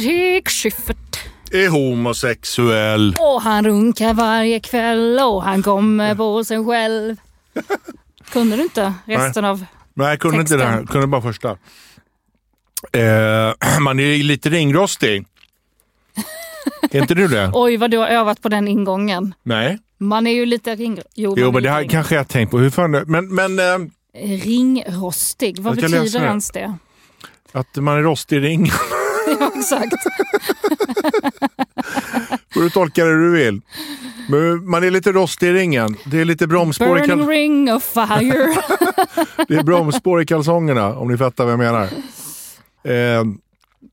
[0.00, 1.18] Henrik Schyffert.
[1.50, 3.16] Är homosexuell.
[3.18, 7.16] Och han runkar varje kväll och han kommer på sig själv.
[8.32, 9.64] Kunde du inte resten av...
[9.94, 10.58] Nej, jag kunde Texten.
[10.60, 10.86] inte det här.
[10.86, 11.50] kunde bara första.
[12.92, 15.26] Eh, man är lite ringrostig.
[16.90, 17.50] är inte du det?
[17.54, 19.34] Oj vad du har övat på den ingången.
[19.42, 19.78] Nej.
[19.98, 20.98] Man är ju lite ring...
[21.14, 22.58] Jo, Jo, men det här lite kanske jag tänkt på.
[22.58, 26.76] Hur fan, men men eh, ring- Ringrostig, vad Jag betyder ens det?
[27.52, 28.72] att man är rostig i ringen.
[29.40, 29.94] ja, exakt.
[32.54, 33.60] får du tolka det du vill.
[34.28, 35.96] Men man är lite rostig i ringen.
[36.04, 38.56] Det är lite bromsspår i, Burning kal- ring of fire.
[39.48, 41.82] det är bromsspår i kalsongerna, om ni fattar vad jag menar.
[42.84, 43.24] Eh,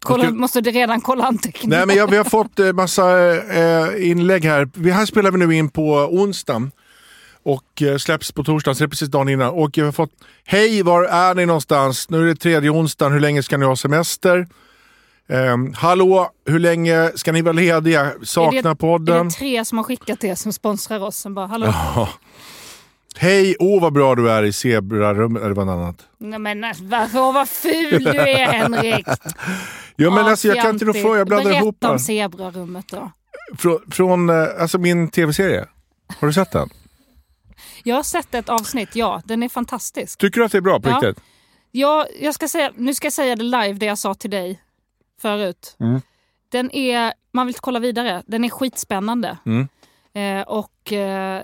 [0.04, 0.34] Kolla, Okej.
[0.38, 1.77] måste du redan kolla anteckningar.
[1.77, 4.70] Nej, men jag, vi har fått eh, massa eh, inlägg här.
[4.74, 6.70] Vi här spelar vi nu in på onsdag
[7.44, 9.50] och eh, släpps på torsdagen, så det är precis dagen innan.
[9.50, 10.12] Och jag har fått,
[10.46, 12.10] hej var är ni någonstans?
[12.10, 14.48] Nu är det tredje onsdagen, hur länge ska ni ha semester?
[15.30, 18.12] Eh, hallå, hur länge ska ni vara lediga?
[18.23, 19.18] Saknar det, podden?
[19.18, 21.18] Är det tre som har skickat det som sponsrar oss?
[21.18, 21.66] Som bara, hallå?
[21.68, 22.10] Ja.
[23.18, 25.44] Hej, åh vad bra du är i zebrarummet.
[25.44, 25.96] Eller vad annat.
[26.18, 29.07] Nej, men varför, åh, vad ful du är Henrik!
[29.96, 31.99] Ja, men Ja, alltså, jag kan inte rå för, jag blandar Berätta ihop om det.
[31.99, 33.12] zebrarummet då.
[33.57, 35.66] Från, från eh, alltså min tv-serie.
[36.20, 36.70] Har du sett den?
[37.84, 39.21] Jag har sett ett avsnitt, ja.
[39.26, 40.20] Den är fantastisk.
[40.20, 40.96] Tycker du att det är bra på Ja.
[40.96, 41.24] riktigt?
[41.71, 44.60] Jag, jag ska säga, nu ska jag säga det live, det jag sa till dig
[45.27, 45.76] förut.
[45.79, 46.02] Mm.
[46.49, 49.38] Den är, man vill kolla vidare, den är skitspännande.
[49.46, 49.68] Mm.
[50.13, 51.43] Eh, och eh,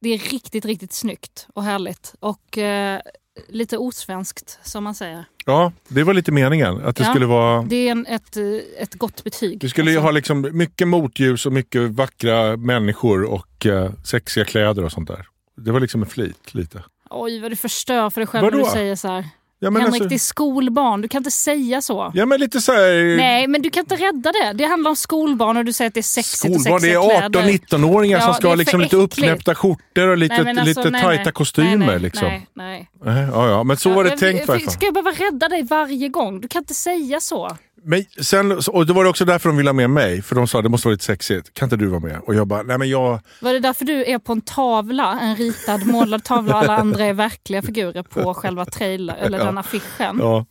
[0.00, 2.14] det är riktigt, riktigt snyggt och härligt.
[2.20, 3.00] Och eh,
[3.48, 5.24] lite osvenskt, som man säger.
[5.46, 6.84] Ja, det var lite meningen.
[6.84, 7.10] Att det Ja.
[7.10, 7.62] skulle vara...
[7.62, 8.44] Det är en, ett, eh,
[8.82, 9.60] ett gott betyg.
[9.60, 14.44] Det skulle ju Alltså, ha liksom mycket motljus och mycket vackra människor och eh, sexiga
[14.44, 15.26] kläder och sånt där.
[15.56, 16.82] Det var liksom en flit lite.
[17.10, 18.64] Oj, vad du förstör för dig själv när Vadå?
[18.64, 19.24] du säger så här.
[19.64, 21.00] Ja men, Henrik, alltså, det är skolbarn.
[21.00, 22.10] Du kan inte säga så.
[22.14, 23.16] ja, men lite så här...
[23.16, 24.52] Nej, men du kan inte rädda det.
[24.54, 27.12] Det handlar om skolbarn och du säger att det är sexigt Skolbarn, och det sexiga
[27.16, 27.48] är kläder.
[27.48, 30.64] 18-19-åringar Ja, som det ska är ha liksom lite uppknäppta skjortor och lite, Nej, alltså,
[30.64, 31.32] lite nej, tajta nej.
[31.32, 31.76] kostymer.
[31.76, 32.28] nej, nej, liksom.
[32.28, 32.90] Nej, nej.
[33.04, 34.72] Nej, Ja, ja, men så var det Ja, tänkt jag-.
[34.72, 36.40] Ska jag behöva rädda dig varje gång?
[36.40, 37.56] Du kan inte säga så.
[37.86, 40.22] Men sen, och det var också därför de ville ha med mig.
[40.22, 41.54] För de sa det måste vara lite sexigt.
[41.54, 42.20] Kan inte du vara med?
[42.26, 43.20] Och jag bara, nej men jag...
[43.40, 47.04] Var det därför du är på en tavla, en ritad målad tavla och alla andra
[47.04, 49.44] är verkliga figurer på själva trailer, eller Ja.
[49.44, 50.18] den affischen?
[50.20, 50.46] Ja.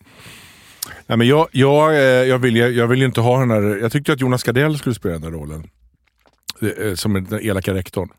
[1.07, 3.77] Nej, men jag, jag, eh, jag, vill, jag vill inte ha den här...
[3.81, 5.69] Jag tyckte att Jonas Gardell skulle spela den här rollen.
[6.61, 8.09] Eh, Som den elaka rektorn.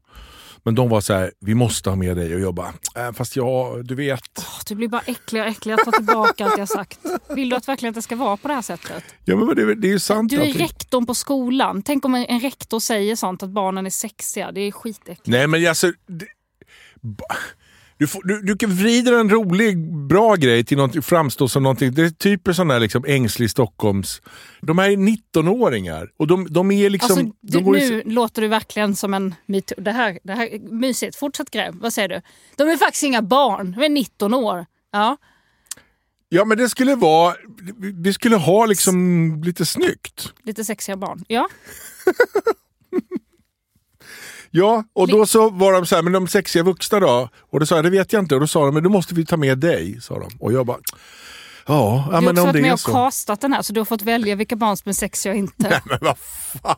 [0.65, 2.47] Men de var så här, vi måste ha med dig.
[2.47, 4.21] Och bara, äh, fast jag, du vet.
[4.39, 5.79] Åh, Du blir bara äckligare och äckligare.
[5.81, 6.99] Jag tar tillbaka allt jag sagt.
[7.29, 9.05] Vill du att verkligen att det ska vara på det här sättet?
[9.25, 10.31] Ja men det, det är ju sant.
[10.31, 10.63] Du är allting.
[10.63, 11.83] rektorn på skolan.
[11.83, 14.53] Tänk om en en rektor säger sånt att barnen är sexiga.
[14.53, 15.27] Det är skitäckligt.
[15.27, 15.93] Nej men alltså...
[16.07, 16.27] Det,
[17.99, 21.95] du, får, du, du kan vrida en rolig, bra grej till något, framstå som någonting.
[21.95, 24.23] Det är typ sån där liksom ängslig Stockholms...
[24.61, 27.11] De här är 19-åringar och de, de är liksom...
[27.19, 29.81] Alltså, du, de går i- nu låter du verkligen som en metoo.
[29.83, 31.17] Det här, det här är mysigt.
[31.17, 31.75] Fortsätt gräv.
[31.81, 32.21] Vad säger du?
[32.57, 33.73] De är faktiskt inga barn.
[33.79, 34.67] De är 19 år.
[34.93, 35.17] Ja.
[36.29, 37.35] Ja men det skulle vara...
[38.03, 40.33] Vi skulle ha liksom lite snyggt.
[40.45, 41.25] Lite sexiga barn.
[41.29, 41.49] Ja.
[44.57, 47.29] Ja, och då så var de så här, men de sexiga vuxna då?
[47.53, 48.35] Och då sa jag, det vet jag inte.
[48.35, 50.01] Och då sa de, men då måste vi ta med dig.
[50.01, 50.31] Sa de.
[50.41, 50.79] Och jag bara,
[51.67, 52.93] ja, ja Du har men också om varit det med är och så.
[52.93, 55.83] castat den här så du har fått välja vilka barn som är sexiga och inte.
[55.85, 56.17] Men vad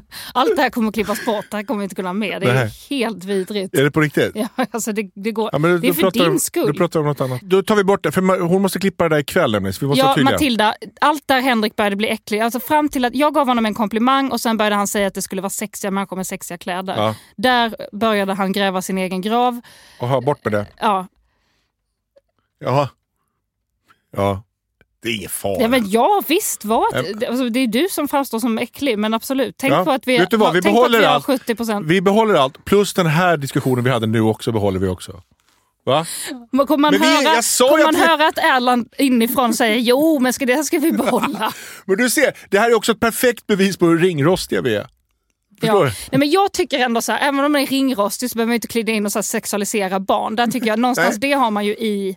[0.34, 1.46] Allt det här kommer att klippas bort.
[1.50, 2.40] Det här kommer vi inte kunna med.
[2.40, 2.72] Det är Nej.
[2.90, 3.74] helt vidrigt.
[3.74, 4.32] Är det på riktigt?
[4.34, 5.50] Ja, alltså det, det, går.
[5.52, 6.66] Ja, men det är för din skull.
[6.66, 7.40] Då pratar om något annat.
[7.40, 10.04] Då tar vi bort det, för hon måste klippa det där ikväll nämligen, vi måste
[10.16, 10.16] Ja.
[10.24, 12.40] Matilda, allt där Henrik började bli äcklig.
[12.40, 15.14] Alltså fram till att jag gav honom en komplimang och sen började han säga att
[15.14, 16.96] det skulle vara sexiga människor med sexiga kläder.
[16.96, 17.14] Ja.
[17.36, 19.60] Där började han gräva sin egen grav.
[20.00, 20.66] Aha, bort med det.
[20.80, 21.06] Ja,
[22.58, 22.88] Jaha.
[24.10, 24.42] Ja.
[25.02, 25.60] Det är ingen fara.
[25.62, 26.94] ja men ja visst, vad?
[27.28, 29.54] Alltså, det är du som framstår som äcklig, men absolut.
[29.58, 31.24] Tänk Ja, på att vi, vet du vad, vi behåller vi har allt.
[31.24, 31.86] 70 procent.
[31.86, 35.22] Vi behåller allt, plus den här diskussionen vi hade nu också behåller vi också.
[35.84, 36.06] Va?
[36.50, 40.18] Kommer man, Men vi- höra, kommer man att vi- höra att Erland inifrån säger jo,
[40.20, 41.52] men ska det här ska vi behålla.
[41.84, 44.86] Men du ser, det här är också ett perfekt bevis på hur ringrostiga vi är.
[45.60, 45.82] Ja.
[45.84, 48.54] Nej, men jag tycker ändå så här, även om man är ringrostig så behöver man
[48.54, 50.36] inte klida in och så sexualisera barn.
[50.36, 52.16] Där tycker jag någonstans, det har man ju i,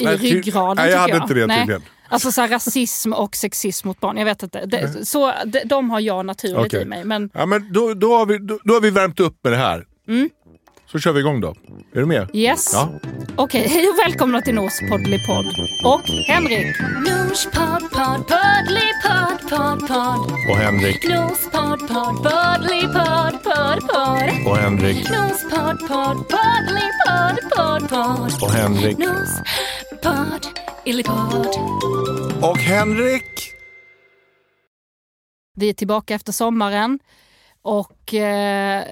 [0.00, 0.76] i Nej, ryggraden.
[0.84, 1.22] nej, jag hade jag.
[1.22, 1.58] inte det Nej.
[1.60, 1.82] tydligen.
[2.08, 4.66] Alltså så här, rasism och sexism mot barn, jag vet inte.
[4.66, 6.82] Det, så, de, de har jag naturligt Okej.
[6.82, 7.04] i mig.
[7.04, 9.56] Men Ja, men då, då, har vi, då, då har vi värmt upp med det
[9.56, 9.84] här.
[10.92, 11.54] Så kör vi igång då.
[11.94, 12.22] Är du med?
[12.22, 12.30] Mm.
[12.36, 12.70] yes.
[12.72, 12.88] Ja.
[13.36, 15.46] Okej, hej och välkomna till Nors poddelipodd.
[15.84, 16.76] Och Henrik.
[16.80, 20.32] Nors podd, podd, poddelipodd, podd, podd.
[20.50, 21.08] Och Henrik.
[21.08, 24.46] Nors podd, podd, poddelipodd, podd, podd.
[24.46, 25.10] Och Henrik.
[25.10, 28.42] Nors podd, podd, poddelipodd, podd, podd.
[28.42, 28.98] Och Henrik.
[28.98, 29.30] Nors
[30.02, 30.46] podd,
[30.84, 31.48] illipodd.
[32.42, 33.52] Och Henrik.
[35.54, 36.98] Vi är tillbaka efter sommaren
[37.62, 38.84] och eh,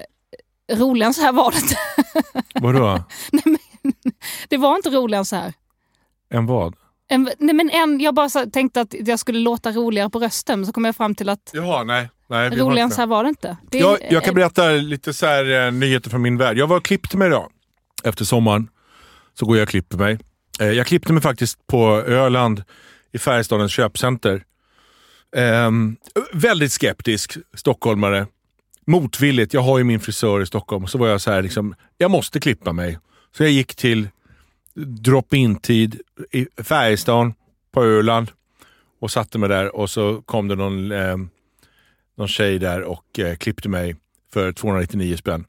[0.72, 1.76] roligare än så här var det inte.
[2.60, 3.04] Vadå?
[4.48, 5.52] Det var inte roligare än så här.
[6.30, 6.74] En vad?
[7.08, 10.60] En, nej men en, jag bara så, tänkte att jag skulle låta roligare på rösten,
[10.60, 12.08] men så kom jag fram till att Jaha, nej.
[12.26, 13.56] nej vi har roligare än så här var det inte.
[13.70, 16.58] Det, Jag, jag kan berätta lite så här, eh, nyheter från min värld.
[16.58, 17.50] Jag var och klippte mig idag.
[18.04, 18.68] Efter sommaren
[19.34, 20.18] så går jag och klipper mig.
[20.60, 22.62] Eh, jag klippte mig faktiskt på Öland
[23.12, 24.44] i Färjestadens köpcenter.
[25.36, 25.96] Um,
[26.32, 28.26] väldigt skeptisk stockholmare.
[28.86, 30.86] Motvilligt, jag har ju min frisör i Stockholm.
[30.86, 32.98] Så var jag så här, liksom, jag måste klippa mig.
[33.36, 34.08] Så jag gick till
[34.74, 37.34] drop-in-tid i Färjestaden
[37.72, 38.30] på Öland
[39.00, 41.16] och satte mig där och så kom det någon, eh,
[42.16, 43.96] någon tjej där och eh, klippte mig
[44.32, 45.44] för 299 spänn.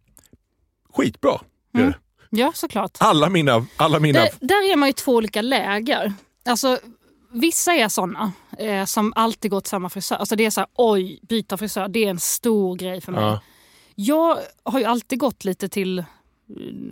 [0.94, 1.40] Skitbra!
[1.74, 2.00] blev Mm
[2.32, 2.98] ja, såklart.
[3.00, 3.66] Alla mina...
[3.78, 6.14] Alla mina Där, där är man ju två olika läger.
[6.46, 6.80] Alltså,
[7.32, 10.16] vissa är såna eh, som alltid går till samma frisör.
[10.16, 13.22] Alltså det är så här, oj, byta frisör, det är en stor grej för mig.
[13.24, 13.42] ja,
[13.96, 16.04] Jag har ju alltid gått lite till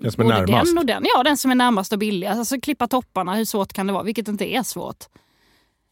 [0.01, 0.65] den som är närmast.
[0.65, 1.06] den och den.
[1.15, 2.39] Ja, den som är närmast och billigast.
[2.39, 4.03] Alltså klippa topparna, hur svårt kan det vara?
[4.03, 5.06] Vilket inte är svårt.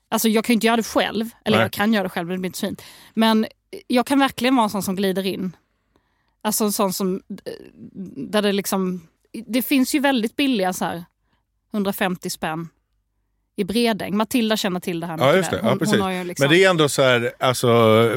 [0.10, 1.30] Alltså jag kan ju inte göra det själv.
[1.46, 1.64] Eller Nej.
[1.66, 2.82] jag kan göra det själv, men det blir inte så fint.
[3.14, 3.46] Men
[3.88, 5.56] jag kan verkligen vara en sån som glider in.
[6.42, 7.22] Alltså en sån som,
[8.16, 9.08] där det liksom,
[9.48, 11.06] det finns ju väldigt billiga så här
[11.74, 12.70] 150 spänn
[13.56, 14.18] i Bredäng.
[14.18, 15.56] Matilda känner till det här Ja, just det.
[15.56, 15.66] väl.
[15.66, 16.00] Ja, Hon, precis.
[16.00, 17.68] hon liksom, Men det är ändå så här, alltså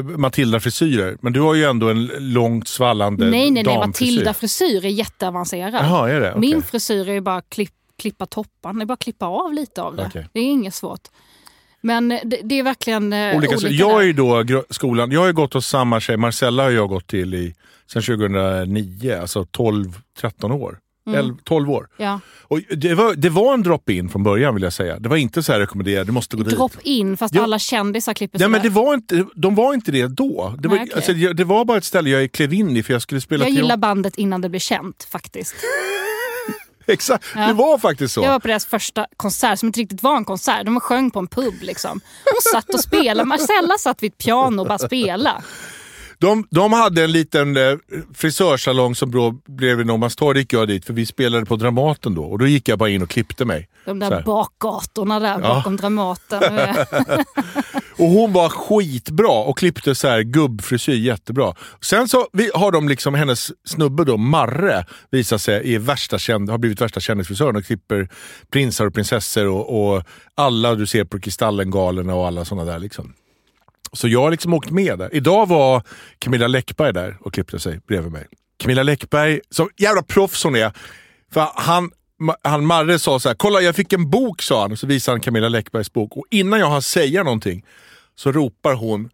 [0.03, 1.17] Matilda-frisyrer.
[1.21, 3.63] Men du har ju ändå en långt svallande nej, nej, nej.
[3.63, 4.05] damfrisyr.
[4.05, 5.73] Matilda frisyr är jätteavancerad.
[5.73, 6.29] Jaha, är det?
[6.29, 6.41] Okej.
[6.41, 8.77] Min frisyr är ju bara klipp, klippa toppan.
[8.77, 10.05] Det är bara klippa av lite av det.
[10.07, 10.27] Okej.
[10.33, 11.07] Det är inget svårt.
[11.81, 15.27] Men det, det är verkligen eh, Olika, olika, jag är ju då skolan, jag har
[15.27, 17.55] ju gått hos samma tjej, Marcella har jag gått till i,
[17.91, 20.79] sen 2009, alltså 12-13 år.
[21.07, 21.19] Mm.
[21.19, 21.87] 11, 12 år.
[21.97, 22.19] Ja.
[22.43, 24.99] Och det, var, det var en drop-in från början vill jag säga.
[24.99, 26.53] Det var inte så här rekommenderat, du måste gå dit.
[26.53, 27.43] Drop in fast Ja.
[27.43, 28.69] alla kändisar klipper Nej, men sådär.
[28.69, 30.55] det var inte, de var inte det då.
[30.59, 30.95] Det var, Nej, okej.
[30.95, 33.43] alltså, jag- det var bara ett ställe jag klev in i för jag skulle spela
[33.45, 35.55] Jag gillar bandet innan det blev känt faktiskt.
[36.87, 37.47] Exakt, Ja.
[37.47, 38.21] det var faktiskt så.
[38.23, 40.65] Jag var på deras första konsert som inte riktigt var en konsert.
[40.65, 42.01] De sjöng på en pub liksom.
[42.25, 43.25] De satt och spelade.
[43.27, 45.41] Marcella satt vid ett piano och bara spelade.
[46.21, 47.77] De, de hade en liten eh,
[48.13, 52.39] frisörsalong som bro, bredvid Norrmalmstorg gick jag dit för vi spelade på Dramaten då och
[52.39, 53.69] då gick jag bara in och klippte mig.
[53.85, 56.43] De där bakgatorna där bakom Dramaten.
[57.97, 61.55] Och hon var skitbra och klippte så här gubbfrisyr jättebra.
[61.81, 66.49] Sen så vi, har de liksom hennes snubbe då, Marre, visat sig är värsta känd,
[66.49, 68.09] har blivit värsta kändisfrisören och klipper
[68.51, 70.03] prinsar och prinsessor och, och
[70.35, 72.79] alla du ser på Kristallengalerna och alla sådana där.
[72.79, 73.13] Liksom.
[73.93, 75.15] Så jag har liksom åkt med där.
[75.15, 75.83] Idag var
[76.19, 78.27] Camilla Läckberg där och klippte sig bredvid mig.
[78.57, 80.71] Camilla Läckberg, som jävla proffs hon är.
[81.33, 81.91] För han,
[82.43, 84.71] han Marre sa så här, kolla jag fick en bok sa han.
[84.71, 86.17] Och så visade han Camilla Läckbergs bok.
[86.17, 87.65] Och innan jag har säga någonting
[88.15, 89.09] så ropar hon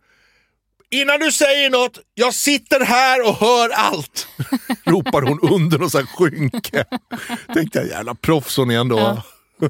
[0.90, 4.28] Innan du säger något, jag sitter här och hör allt.
[4.84, 6.86] ropar hon under något sånt här skynke.
[7.54, 9.00] Tänkte jag, jävla proffs hon är ändå.
[9.00, 9.22] Ja.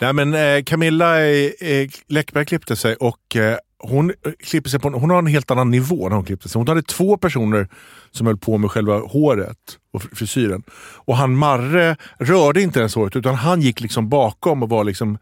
[0.00, 4.88] Nej men eh, Camilla eh, Läckberg klippte sig och eh, hon, eh, klipper sig på,
[4.88, 6.58] en- hon har en helt annan nivå när hon klippte sig.
[6.58, 7.68] Hon hade två personer
[8.10, 9.56] som höll på med själva håret
[9.92, 10.62] och frisyren.
[10.94, 15.18] Och han Marre rörde inte ens håret utan han gick liksom bakom och var liksom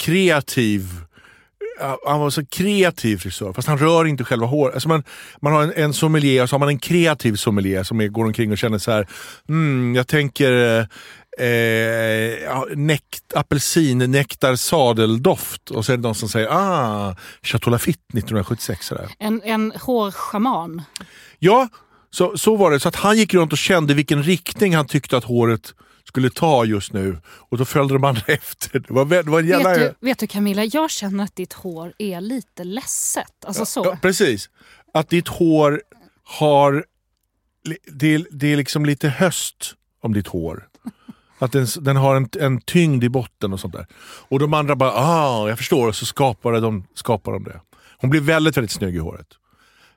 [0.00, 0.88] kreativ.
[1.80, 4.74] Eh, han var så kreativ frisör, fast han rör inte själva håret.
[4.74, 5.02] Alltså man,
[5.40, 8.24] man har en, en sommelier och så har man en kreativ sommelier som är, går
[8.24, 9.06] omkring och känner så här.
[9.48, 10.84] Mm, jag tänker eh,
[11.38, 11.46] eh,
[12.44, 15.70] ja, nekt, apelsin, nektar, sadeldoft.
[15.70, 18.86] Och så är det någon som säger ah, Chateau Lafite 1976.
[18.86, 19.08] Sådär.
[19.18, 20.82] En, en hårschaman.
[21.38, 21.68] Ja,
[22.10, 22.80] så, så var det.
[22.80, 25.74] Så att han gick runt och kände vilken riktning han tyckte att håret
[26.04, 27.18] skulle ta just nu.
[27.24, 28.78] Och då följde de andra efter.
[28.78, 29.70] Det var, det var en jävla...
[29.70, 33.44] Vet du, vet du Camilla, jag känner att ditt hår är lite ledset.
[33.46, 33.84] Alltså så.
[33.84, 34.50] Ja, precis.
[34.94, 35.82] Att ditt hår
[36.24, 36.84] har...
[37.86, 40.68] Det det är liksom lite höst om ditt hår.
[41.42, 43.86] Att den, den har en, en tyngd i botten och sånt där.
[44.28, 45.88] Och de andra bara, ah, jag förstår.
[45.88, 47.60] Och så skapar de, skapar de det.
[47.98, 49.26] Hon blir väldigt, väldigt snygg i håret.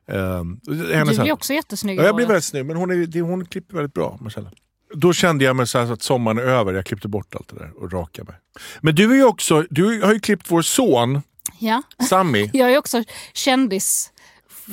[0.07, 0.73] Um, Du
[1.05, 2.33] blir också jättesnygg i Ja, jag blir håret.
[2.33, 4.51] väldigt snygg, men hon, är, hon klipper väldigt bra, Marcella.
[4.93, 6.73] Då kände jag mig så, så att sommaren är över.
[6.73, 8.39] Jag klippte bort allt det där och rakade mig.
[8.81, 11.21] Men du är ju också, du har ju klippt vår son,
[11.59, 11.81] Ja.
[12.09, 12.49] Sami.
[12.53, 14.11] Jag är också kändis.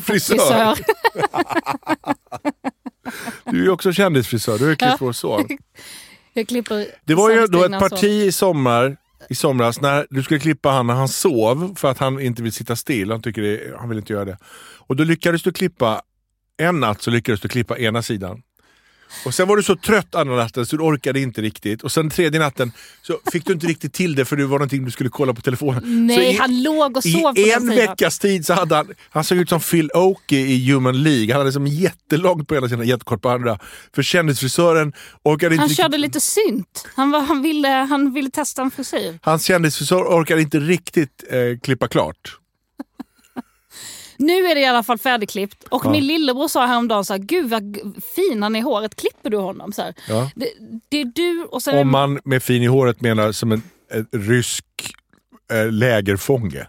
[0.04, 0.78] Frisör.
[3.44, 4.96] Du är också kändisfrisör, du har ju klippt Ja.
[5.00, 5.46] vår son.
[6.32, 7.80] Jag klipper Det var ju då ett son.
[7.80, 8.96] parti i sommar
[9.28, 12.52] i somras när du skulle klippa han när han sov för att han inte vill
[12.52, 13.10] sitta still.
[13.10, 14.38] Han, tycker det, han vill inte göra det.
[14.78, 16.02] Och då lyckades du klippa,
[16.56, 18.42] en natt så lyckades du klippa ena sidan.
[19.24, 21.82] Och sen var du så trött andra natten så du orkade inte riktigt.
[21.82, 24.84] Och sen tredje natten så fick du inte riktigt till det för det var någonting
[24.84, 26.06] du skulle kolla på telefonen.
[26.06, 29.38] Nej, i, han låg och sov I en veckas tid så hade han, han såg
[29.38, 31.32] ut som Phil Oakey i Human League.
[31.32, 33.58] Han hade som jättelångt på ena sidan, jättekort på andra.
[33.94, 34.92] För kändisfrisören
[35.22, 36.88] orkade inte Han riktigt, körde lite synt.
[36.94, 39.18] Han, var, han, ville, han ville testa en frisyr.
[39.22, 42.38] Hans kändisfrisör orkade inte riktigt eh, klippa klart.
[44.22, 45.64] Nu är det i alla fall färdigklippt.
[45.64, 45.90] Och Ja.
[45.90, 47.76] min lillebror sa häromdagen så här, gud vad
[48.16, 49.72] fin han är i håret, klipper du honom?
[49.72, 49.94] Så här.
[50.08, 50.30] Ja.
[50.34, 50.48] Det,
[50.88, 54.06] det är du och sen Om man med fin i håret menar som en, en
[54.12, 54.64] rysk
[55.52, 56.66] eh, lägerfånge.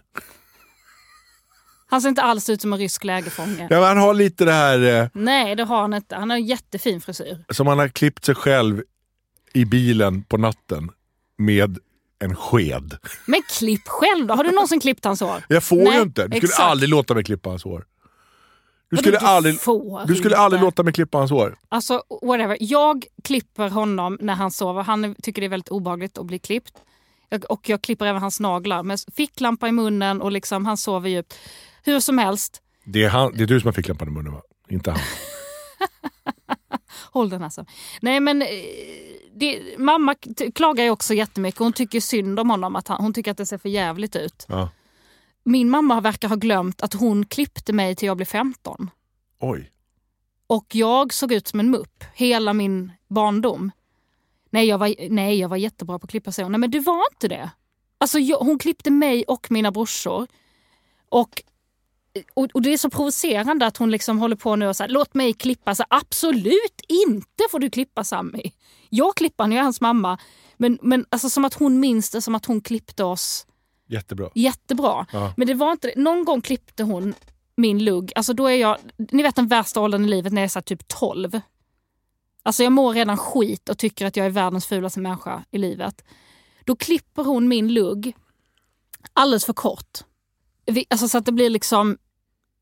[1.86, 3.66] han ser inte alls ut som en rysk lägerfånge.
[3.70, 6.16] Ja, han har lite det här eh, Nej, det har han inte.
[6.16, 7.44] Han har en jättefin frisyr.
[7.50, 8.82] som han har klippt sig själv
[9.52, 10.90] i bilen på natten
[11.38, 11.78] med
[12.18, 12.96] en sked.
[13.26, 14.34] Men klipp själv då.
[14.34, 15.44] Har du någonsin klippt hans hår?
[15.48, 16.22] Jag får Nej, ju inte.
[16.22, 16.68] Du skulle exakt.
[16.68, 17.86] aldrig låta mig klippa hans hår.
[18.90, 19.58] Du skulle, du aldrig,
[20.06, 21.56] du skulle aldrig låta mig klippa hans hår.
[21.68, 22.56] Alltså whatever.
[22.60, 24.82] Jag klipper honom när han sover.
[24.82, 26.72] Han tycker det är väldigt obehagligt att bli klippt.
[27.28, 31.08] Jag, och jag klipper även hans naglar med ficklampa i munnen och liksom, han sover
[31.08, 31.34] djupt.
[31.82, 34.42] Hur som helst, Det är, han, det är du som har ficklampan i munnen va?
[34.68, 35.00] Inte han.
[37.12, 37.64] håll den alltså.
[38.00, 38.48] Nej men eh,
[39.34, 40.14] det, mamma
[40.54, 41.58] klagar ju också jättemycket.
[41.58, 42.76] Hon tycker synd om honom.
[42.76, 44.46] Att han, hon tycker att det ser för jävligt ut.
[44.48, 44.68] Ja.
[45.42, 48.90] Min mamma verkar ha glömt att hon klippte mig till jag blev 15.
[49.40, 49.70] Oj.
[50.46, 53.70] Och jag såg ut som en mupp hela min barndom.
[54.50, 56.48] Nej, jag var, nej, jag var jättebra på att klippa sig.
[56.48, 57.50] Nej, men du var inte det.
[57.98, 60.26] Alltså, jag, hon klippte mig och mina brorsor.
[61.08, 61.42] Och,
[62.34, 65.14] och, och det är så provocerande att hon liksom håller på nu och säger låt
[65.14, 65.74] mig klippa.
[65.74, 68.42] Så, absolut inte får du klippa Sammy.
[68.90, 70.18] Jag klipper nu är hans mamma.
[70.56, 73.46] Men, men alltså, som att hon minns det som att hon klippte oss
[73.88, 74.30] Jättebra.
[74.34, 75.06] jättebra.
[75.12, 75.34] Ja.
[75.36, 75.92] Men det var inte.
[75.96, 77.14] Någon gång klippte hon
[77.56, 78.12] min lugg.
[78.14, 78.78] Alltså då är jag,
[79.10, 81.40] ni vet den värsta åldern i livet när jag är så typ 12.
[82.42, 86.04] Alltså jag mår redan skit och tycker att jag är världens fulaste människa i livet.
[86.64, 88.16] Då klipper hon min lugg
[89.12, 89.98] alldeles för kort.
[90.66, 91.98] Vi- Alltså så att det blir liksom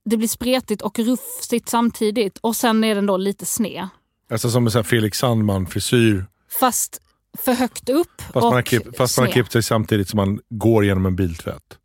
[0.04, 3.88] det blir spretigt och rufsigt samtidigt och sen är den då lite sned.
[4.30, 6.26] Alltså som en sån Felix Sandman-frisyr.
[6.61, 7.00] Fast
[7.38, 9.32] för högt upp Fast, man har, klipp, fast man har sned.
[9.32, 11.78] klippt sig samtidigt som man går genom en biltvätt.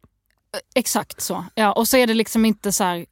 [0.76, 1.46] Exakt så.
[1.56, 3.06] Ja, och så är det liksom inte så här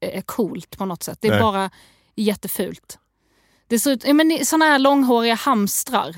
[0.00, 1.18] eh, coolt på något sätt.
[1.20, 1.40] Det är Nej.
[1.40, 1.70] bara
[2.16, 2.98] jättefult.
[3.66, 6.16] Det ser ut, ja, men såna här långhåriga hamstrar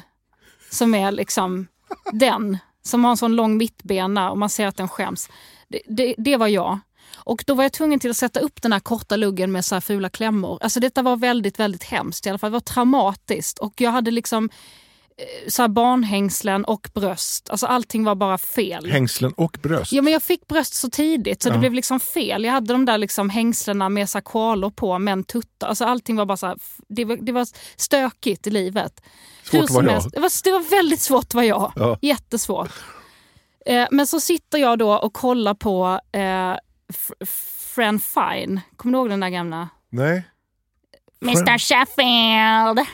[0.71, 1.67] som är liksom
[2.13, 5.29] den som har en sån lång mittbena och man ser att den skäms.
[5.69, 6.79] Det, det, det var jag.
[7.25, 9.75] Och då var jag tvungen till att sätta upp den här korta luggen med så
[9.75, 10.59] här fula klämmor.
[10.63, 12.51] Alltså detta var väldigt, väldigt hemskt i alla fall.
[12.51, 14.51] Det var traumatiskt och jag hade liksom
[15.19, 17.51] eh, så här barnhängslen och bröst.
[17.51, 18.87] Alltså allting var bara fel.
[18.91, 19.93] Hängslen och bröst.
[19.93, 21.59] Ja, men jag fick bröst så tidigt så det Ja.
[21.61, 22.45] blev liksom fel.
[22.45, 25.67] Jag hade de där liksom hängslena med så koalor på, men tuttar.
[25.69, 26.57] Alltså allting var bara så här,
[26.89, 29.01] det, var, det var stökigt i livet.
[29.51, 30.11] Svårt att vara jag.
[30.13, 31.73] Det var, det var väldigt svårt att vara jag.
[31.77, 31.99] Ja.
[32.03, 32.71] Jättesvårt.
[33.67, 36.55] Eh, men så sitter jag då och kollar på eh,
[37.75, 38.61] Fran Fine.
[38.77, 39.69] Kommer du ihåg den där gamla?
[39.91, 40.23] Nej.
[41.23, 42.89] Mr Sheffield.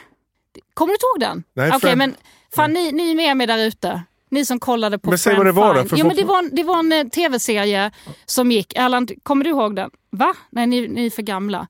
[0.74, 1.44] Kommer du inte ihåg den?
[1.54, 2.14] Nej, Okej, Fran- men
[2.56, 4.02] fan, ni, ni är med mig där ute.
[4.30, 6.38] Ni som kollade på Men säg vad det var då, för folk- men det, var
[6.38, 7.90] en, det var en eh, tv-serie
[8.26, 8.72] som gick.
[8.76, 9.90] Erland, kommer du ihåg den?
[10.10, 10.34] Va?
[10.50, 11.66] Nej, ni, ni är för gamla.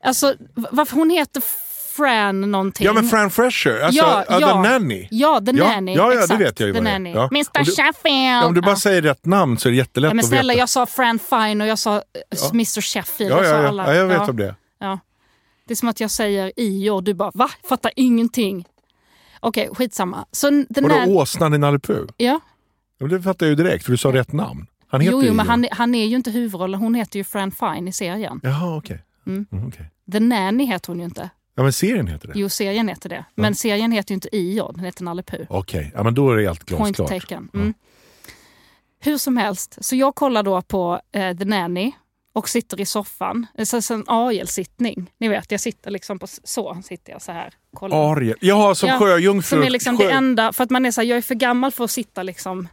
[0.00, 1.40] Alltså, varför hon heter
[1.96, 2.84] Fran någonting.
[2.86, 4.52] Ja men Fran Fresher, alltså Ja, ja, ja.
[4.62, 5.08] The Nanny.
[5.10, 5.94] Ja, The Ja, Nanny.
[5.94, 6.40] ja, ja, det exakt.
[6.40, 7.14] vet jag ju The vad det är.
[7.14, 7.28] Ja.
[7.32, 8.44] Mr Sheffield.
[8.44, 8.76] Om du bara Ja.
[8.76, 10.58] säger rätt namn så är det jättelätt Ja, men att snälla, veta.
[10.60, 12.50] jag sa Fran Fine och jag sa eh, Ja.
[12.52, 13.32] Mr Sheffield.
[13.32, 13.68] ja, ja, ja.
[13.68, 13.86] alla.
[13.86, 14.30] ja, jag vet Ja.
[14.30, 14.54] om det.
[14.78, 14.98] Ja.
[15.66, 17.50] Det är som att jag säger i och du bara va?
[17.68, 18.64] Fattar ingenting.
[19.40, 20.26] Okej, skitsamma.
[20.32, 21.80] Så n- den Vadå åsnan i Nalle?
[22.16, 22.40] Ja.
[22.98, 24.66] Ja, Det fattar jag ju direkt för du sa rätt namn.
[24.88, 26.80] Han heter Jo, jo, men han, han är ju inte huvudrollen.
[26.80, 28.40] Hon heter ju Fran Fine i serien.
[28.42, 29.02] Jaha okej.
[29.26, 29.46] Mm.
[29.52, 29.90] Mm, okej.
[30.12, 31.30] The Nanny heter hon ju inte.
[31.58, 32.32] Ja men serien heter det?
[32.36, 33.24] Jo, serien heter det.
[33.34, 35.46] Men serien heter ju inte Ior, den heter Nalle Puh.
[35.48, 37.22] Okej, ja, men då är det allt Point glasklart.
[37.22, 37.48] taken.
[37.54, 37.74] Mm.
[39.00, 41.92] Hur som helst, så jag kollar då på eh, The Nanny
[42.34, 43.46] och sitter i soffan.
[43.54, 45.10] Det är så en AIL-sittning.
[45.18, 46.82] Ni vet, jag sitter liksom på så.
[46.84, 47.54] sitter jag så här.
[47.74, 48.12] Kollar.
[48.12, 48.36] Ariel.
[48.40, 49.56] Jaha, som Ja, sjöjungfru.
[49.56, 50.04] Som är liksom sjö...
[50.06, 52.22] det enda, för att man är så här, jag är för gammal för att sitta
[52.22, 52.68] liksom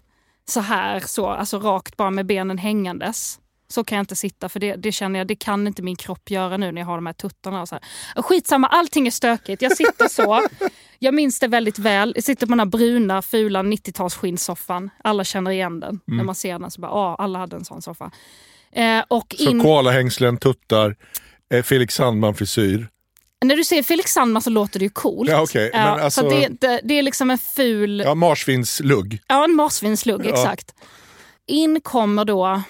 [0.46, 3.40] så här, så, alltså rakt bara med benen hängandes.
[3.74, 6.32] Så kan jag inte sitta för det, det känner jag, det kan inte min kropp
[6.32, 7.62] göra nu när jag har de här tuttarna.
[7.62, 8.22] Och så här.
[8.22, 9.62] Skitsamma, allting är stökigt.
[9.62, 10.42] Jag sitter så.
[11.00, 12.12] Jag minns det väldigt väl.
[12.16, 14.90] Jag sitter på den här bruna, fula 90-tals skinnsoffan.
[15.04, 15.90] Alla känner igen den.
[16.08, 16.18] Mm.
[16.18, 18.12] När man ser den så bara, ja, alla hade en sån soffa.
[18.72, 20.96] Eh, och Så in, koalahängslen, tuttar,
[21.54, 22.88] eh, Felix Sandman-frisyr.
[23.46, 25.30] när du ser Felix Sandman så låter det ju coolt.
[25.30, 28.00] Ja, okej, men så alltså- att det, det, det är liksom en ful...
[28.06, 29.20] Ja, marsvinslugg.
[29.28, 30.30] Ja, en marsvinslugg, Ja.
[30.30, 30.74] exakt.
[31.48, 32.62] In kommer då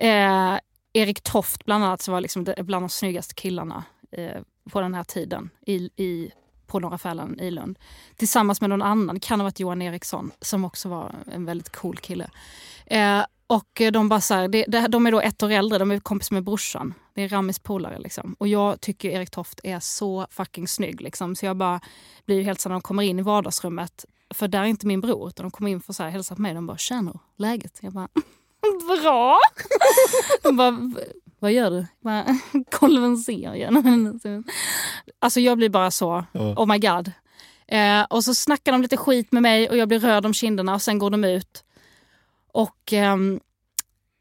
[0.00, 0.58] eh,
[0.92, 3.84] Erik Toft bland annat, som var liksom bland de snyggaste killarna.
[4.10, 6.30] Eh, på den här tiden i, i,
[6.66, 7.78] på Norra Fällan i Lund.
[8.16, 11.96] Tillsammans med någon annan, kan ha varit Johan Eriksson som också var en väldigt cool
[11.96, 12.30] kille.
[12.86, 15.90] Eh, och de bara så här, det, det, de är då ett år äldre, de
[15.90, 16.94] är kompis med brorsan.
[17.14, 17.98] Det är Ramis polare.
[17.98, 18.36] Liksom.
[18.38, 21.00] Och jag tycker Erik Toft är så fucking snygg.
[21.00, 21.36] Liksom.
[21.36, 21.80] Så jag bara
[22.26, 24.04] blir helt så när de kommer in i vardagsrummet.
[24.34, 26.54] För där är inte min bror, utan de kommer in för att hälsa på mig.
[26.54, 27.78] De bara, tjena, läget?
[27.82, 28.08] Jag bara,
[29.02, 29.38] bra!
[30.42, 30.92] De bara,
[31.38, 31.76] vad gör du?
[31.76, 32.38] Jag bara,
[32.70, 33.70] Kollar en serie.
[35.20, 37.12] Alltså jag blir bara så, oh my god.
[37.68, 40.74] Eh, och så snackar de lite skit med mig och jag blir röd om kinderna
[40.74, 41.64] och sen går de ut.
[42.52, 43.40] Och ehm,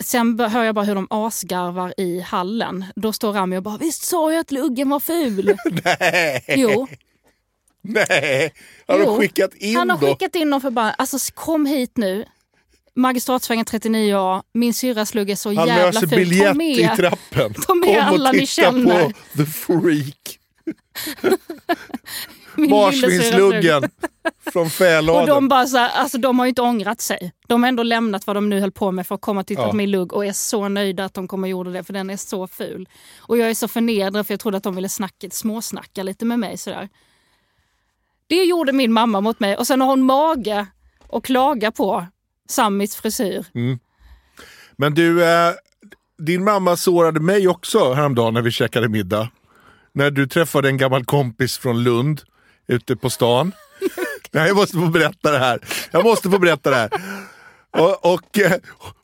[0.03, 2.85] sen hör jag bara hur de asgarvar i hallen.
[2.95, 5.57] Då står Rami och bara, visst sa jag att luggen var ful?
[5.85, 6.43] Nej!
[6.47, 6.87] Jo.
[7.81, 8.53] Nej!
[8.87, 9.11] Har Jo.
[9.13, 10.07] du skickat in Han har då?
[10.07, 12.25] skickat in dem för bara, alltså kom hit nu.
[12.97, 16.39] Magistratsvägen 39A, min syrras lugg är så Han jävla löser ful.
[16.39, 17.53] Ta biljett i trappen.
[17.53, 19.05] ta med Kom alla och ni titta känner.
[19.05, 20.39] på The Freak.
[22.69, 23.89] Marsvinsluggen
[24.53, 25.25] från Och fäladen.
[25.25, 27.31] de, bara så här, alltså, de har ju inte ångrat sig.
[27.47, 29.61] De har ändå lämnat vad de nu höll på med för att komma och titta
[29.61, 29.69] Ja.
[29.69, 32.09] på min lugg och är så nöjda att de kom och gjorde det för den
[32.09, 32.89] är så ful.
[33.19, 36.39] Och jag är så förnedrad för jag trodde att de ville snacka, småsnacka lite med
[36.39, 36.57] mig.
[36.57, 36.89] Sådär.
[38.27, 40.65] Det gjorde min mamma mot mig och sen har hon mage
[41.11, 42.05] att klaga på
[42.49, 43.45] Samis frisyr.
[44.75, 45.51] Men du, eh,
[46.17, 49.29] din mamma sårade mig också häromdagen när vi käkade middag.
[49.93, 52.21] När du träffade en gammal kompis från Lund
[52.67, 53.51] ute på stan.
[54.31, 55.59] Nej, jag måste få berätta det här.
[55.91, 56.89] Jag måste få berätta det här.
[57.71, 58.53] Och, och, eh,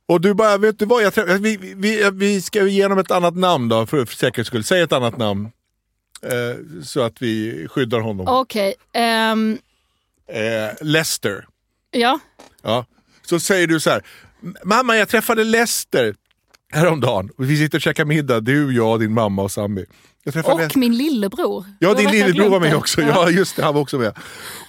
[0.05, 1.03] och du bara, vet du vad?
[1.03, 4.47] Jag träff- vi, vi, vi ska ge honom ett annat namn då, för, för säkerhets
[4.47, 4.63] skull.
[4.63, 5.51] Säg ett annat namn.
[6.21, 8.27] Eh, så att vi skyddar honom.
[8.27, 9.57] Okej, ehm,
[10.27, 11.45] Eh, Lester.
[11.91, 12.19] ja.
[12.61, 12.85] Ja.
[13.25, 14.01] Så säger du så här.
[14.63, 16.15] Mamma, jag träffade Lester
[16.73, 17.29] häromdagen.
[17.37, 19.85] Vi sitter och käkar middag, du, jag, din mamma och Sami.
[20.69, 21.65] Och min lillebror.
[21.79, 23.01] Ja, din lillebror var med också.
[23.01, 24.17] Ja, just det, han var också med.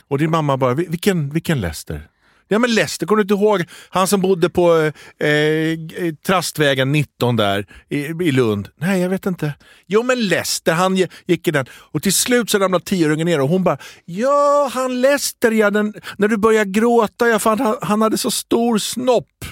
[0.08, 2.08] Och din mamma bara, "Vi- vilken, vilken Lester?
[2.48, 3.64] Ja men Lester, kommer du inte ihåg?
[3.88, 4.74] Han som bodde på
[5.18, 5.78] eh, eh,
[6.26, 8.68] Trastvägen 19 där i, i Lund.
[8.80, 9.52] Nej, jag vet inte.
[9.86, 11.66] Jo men Lester, han gi- gick i den.
[11.72, 15.94] Och till slut så ramlade tioöringen ner och hon bara, ja han Lester ja, den,
[16.18, 19.44] när du började gråta, jag fann han, han hade så stor snopp.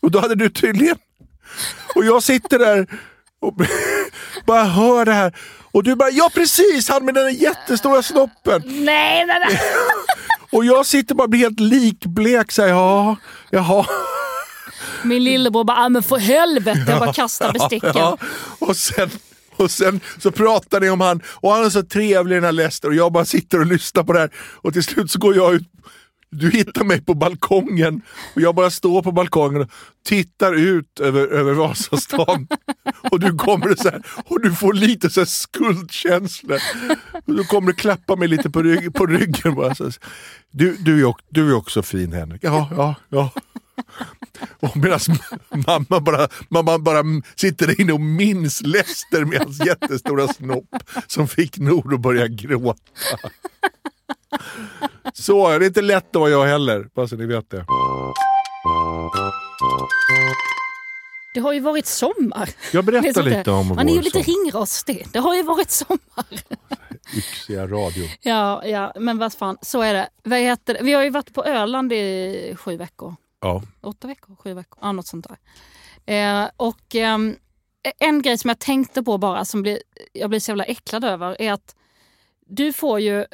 [0.00, 0.96] Och då hade du tydligen...
[1.94, 2.86] Och jag sitter där
[3.40, 3.54] och
[4.46, 5.36] bara hör det här.
[5.72, 8.62] Och du bara, ja precis, han med den jättestora snoppen.
[8.64, 9.60] Nej, nej, nej.
[10.56, 12.52] Och jag sitter bara och blir helt likblek.
[12.52, 13.16] Så här, ja,
[13.50, 13.86] jaha.
[15.02, 16.84] Min lillebror bara, ah, men för helvete.
[16.88, 17.92] Jag bara kastar besticken.
[17.94, 18.18] Ja.
[18.58, 19.10] Och, sen,
[19.56, 22.88] och sen så pratar ni om han, och han är så trevlig den här Lester
[22.88, 24.30] och jag bara sitter och lyssnar på det här.
[24.36, 25.68] Och till slut så går jag ut,
[26.30, 28.02] du hittar mig på balkongen
[28.34, 29.70] och jag bara står på balkongen och
[30.04, 32.48] tittar ut över, över Vasastan.
[33.10, 36.58] och du kommer så här, och du får lite så här skuldkänslor.
[37.26, 39.54] Och du kommer och klappa mig lite på, rygg, på ryggen.
[39.54, 39.94] Bara så här.
[40.50, 42.40] Du, du, är, du är också fin Henrik.
[42.44, 43.30] Ja, ja, ja.
[44.60, 45.00] Och medan
[45.66, 47.02] mamma bara, mamma bara
[47.36, 52.26] sitter där inne och minns Lester med hans jättestora snopp som fick Nor att börja
[52.28, 53.18] gråta.
[55.12, 57.64] Så, det är inte lätt att vara jag heller, bara så ni vet det.
[61.34, 62.50] Det har ju varit sommar.
[62.72, 64.44] Jag berättar lite om Man är ju vår lite sommar.
[64.44, 65.06] ringrostig.
[65.12, 66.26] Det har ju varit sommar.
[67.16, 68.08] yxiga radio.
[68.20, 70.08] Ja, ja, men vad fan, så är det.
[70.22, 70.80] Vad heter det?
[70.82, 73.16] Vi har ju varit på Öland i sju veckor.
[73.40, 73.62] Ja.
[73.80, 74.36] Åtta veckor?
[74.36, 74.78] Sju veckor?
[74.82, 75.38] Ja, något sånt där.
[76.42, 77.36] Eh, och ehm,
[77.98, 79.78] en grej som jag tänkte på bara, som blir,
[80.12, 81.74] jag blir så jävla äcklad över, är att
[82.46, 83.24] du får ju...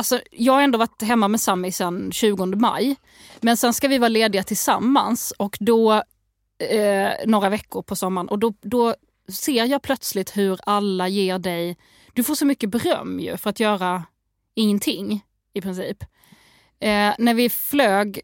[0.00, 2.96] Alltså, jag har ändå varit hemma med Sami sedan 20 maj.
[3.40, 5.92] Men sen ska vi vara lediga tillsammans och då
[6.58, 8.28] eh, några veckor på sommaren.
[8.28, 8.94] Och då, då
[9.28, 11.76] ser jag plötsligt hur alla ger dig...
[12.12, 14.04] Du får så mycket beröm ju för att göra
[14.54, 16.02] ingenting i princip.
[16.78, 18.20] Eh, när vi flög,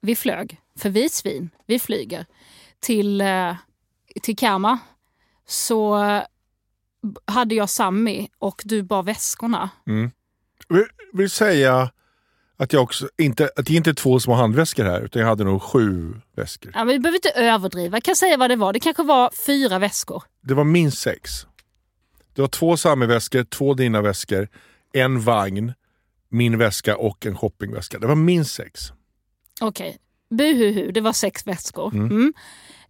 [0.00, 2.26] vi flög, för vi är svin, vi flyger,
[2.80, 3.56] till, eh,
[4.22, 4.78] till Kama
[5.46, 6.22] så eh,
[7.24, 9.70] hade jag Sammy och du bar väskorna.
[9.86, 10.10] Mm
[11.12, 11.90] vill säga
[12.56, 15.44] att jag också, inte, att det inte är två små handväskor här, utan jag hade
[15.44, 16.72] nog sju väskor.
[16.74, 18.72] Ja, men vi behöver inte överdriva, jag kan säga vad det var.
[18.72, 20.22] Det kanske var fyra väskor.
[20.40, 21.46] Det var minst sex.
[22.34, 24.48] Det var två Sami-väskor, två dina väskor,
[24.92, 25.72] en vagn,
[26.28, 27.98] min väska och en shoppingväska.
[27.98, 28.92] Det var minst sex.
[29.60, 29.98] Okej,
[30.30, 31.94] buhuhu, det var sex väskor.
[31.94, 32.32] Mm.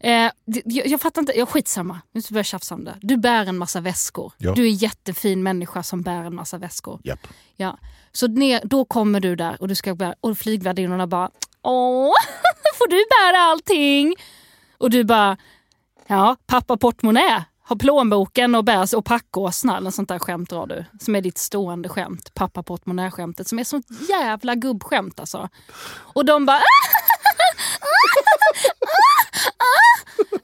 [0.05, 2.01] Eh, jag, jag fattar inte, jag skitsamma.
[2.12, 2.95] Nu ska vi börja tjafsa om det.
[3.01, 4.33] Du bär en massa väskor.
[4.38, 4.53] Ja.
[4.55, 7.01] Du är en jättefin människa som bär en massa väskor.
[7.05, 7.27] Japp.
[7.57, 7.79] Ja.
[8.12, 11.31] Så ner, då kommer du där och du ska bära, och flygvärdinnorna bara
[11.62, 12.12] Åh,
[12.79, 14.14] får du bära allting?
[14.79, 15.37] Och du bara
[16.07, 17.45] Ja, pappa portmonnä.
[17.62, 20.85] har plånboken och bärs och packåsna eller sånt där skämt drar du.
[21.01, 22.35] Som är ditt stående skämt.
[22.35, 25.49] Pappa portmonnä-skämtet som är sånt jävla gubbskämt alltså.
[25.88, 26.61] Och de bara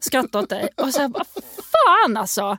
[0.04, 0.68] skrattar åt dig.
[0.76, 1.26] Och så här, vad
[1.72, 2.56] fan alltså.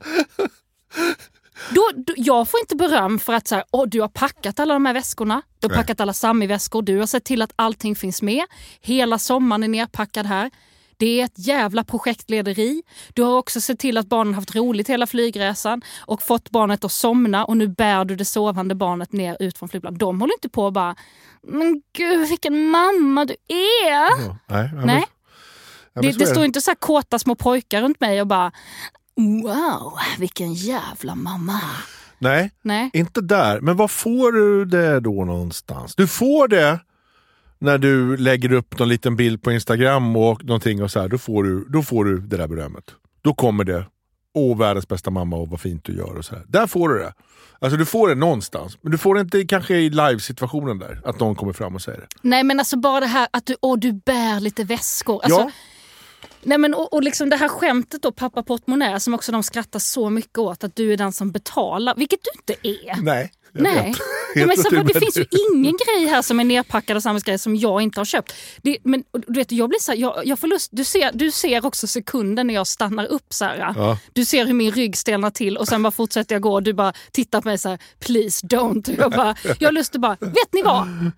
[1.70, 4.74] Då, då, jag får inte beröm för att så här, Åh, du har packat alla
[4.74, 5.42] de här väskorna.
[5.60, 6.82] Du har packat alla Sami-väskor.
[6.82, 8.44] Du har sett till att allting finns med.
[8.80, 10.50] Hela sommaren är nerpackad här.
[10.96, 12.82] Det är ett jävla projektlederi.
[13.14, 16.92] Du har också sett till att barnen haft roligt hela flygresan och fått barnet att
[16.92, 19.98] somna och nu bär du det sovande barnet ner ut från flygplanet.
[20.00, 20.96] De håller inte på och bara,
[21.42, 24.26] men gud vilken mamma du är.
[24.26, 25.04] Ja, nej, Nej.
[25.94, 28.52] Det, det står inte så här kåta små pojkar runt mig och bara
[29.16, 31.60] Wow, vilken jävla mamma.
[32.18, 32.90] Nej, Nej.
[32.92, 33.60] inte där.
[33.60, 35.94] Men var får du det då någonstans?
[35.96, 36.80] Du får det
[37.58, 41.18] när du lägger upp någon liten bild på Instagram och någonting och så här, då
[41.18, 42.84] får du, då får du det där berömmet.
[43.22, 43.86] Då kommer det.
[44.34, 46.44] Åh, världens bästa mamma och vad fint du gör och så här.
[46.48, 47.12] Där får du det.
[47.58, 48.78] Alltså du får det någonstans.
[48.82, 51.00] Men du får det inte kanske i live-situationen där.
[51.04, 52.06] Att någon kommer fram och säger det.
[52.22, 55.20] Nej men alltså bara det här att du, åh, du bär lite väskor.
[55.24, 55.50] Alltså, ja,
[56.42, 59.78] nej, men, och, och liksom det här skämtet då, pappa portmonnä, som också de skrattar
[59.78, 60.64] så mycket åt.
[60.64, 63.02] Att du är den som betalar, vilket du inte är.
[63.02, 63.32] nej.
[63.52, 63.94] Nej.
[64.34, 67.56] Ja, men så, det finns ju ingen grej här som är nerpackad och samhällsgrej som
[67.56, 68.34] jag inte har köpt.
[68.62, 71.30] Det, men du vet, jag blir så här, jag, jag får lust, du, ser, du
[71.30, 73.26] ser också sekunden när jag stannar upp.
[73.28, 73.56] Så här.
[73.76, 73.98] Ja.
[74.12, 76.72] Du ser hur min rygg stelnar till och sen bara fortsätter jag gå och du
[76.72, 78.94] bara tittar på mig så här, please don't.
[78.98, 81.10] Jag, bara, jag har lust att bara, vet ni vad?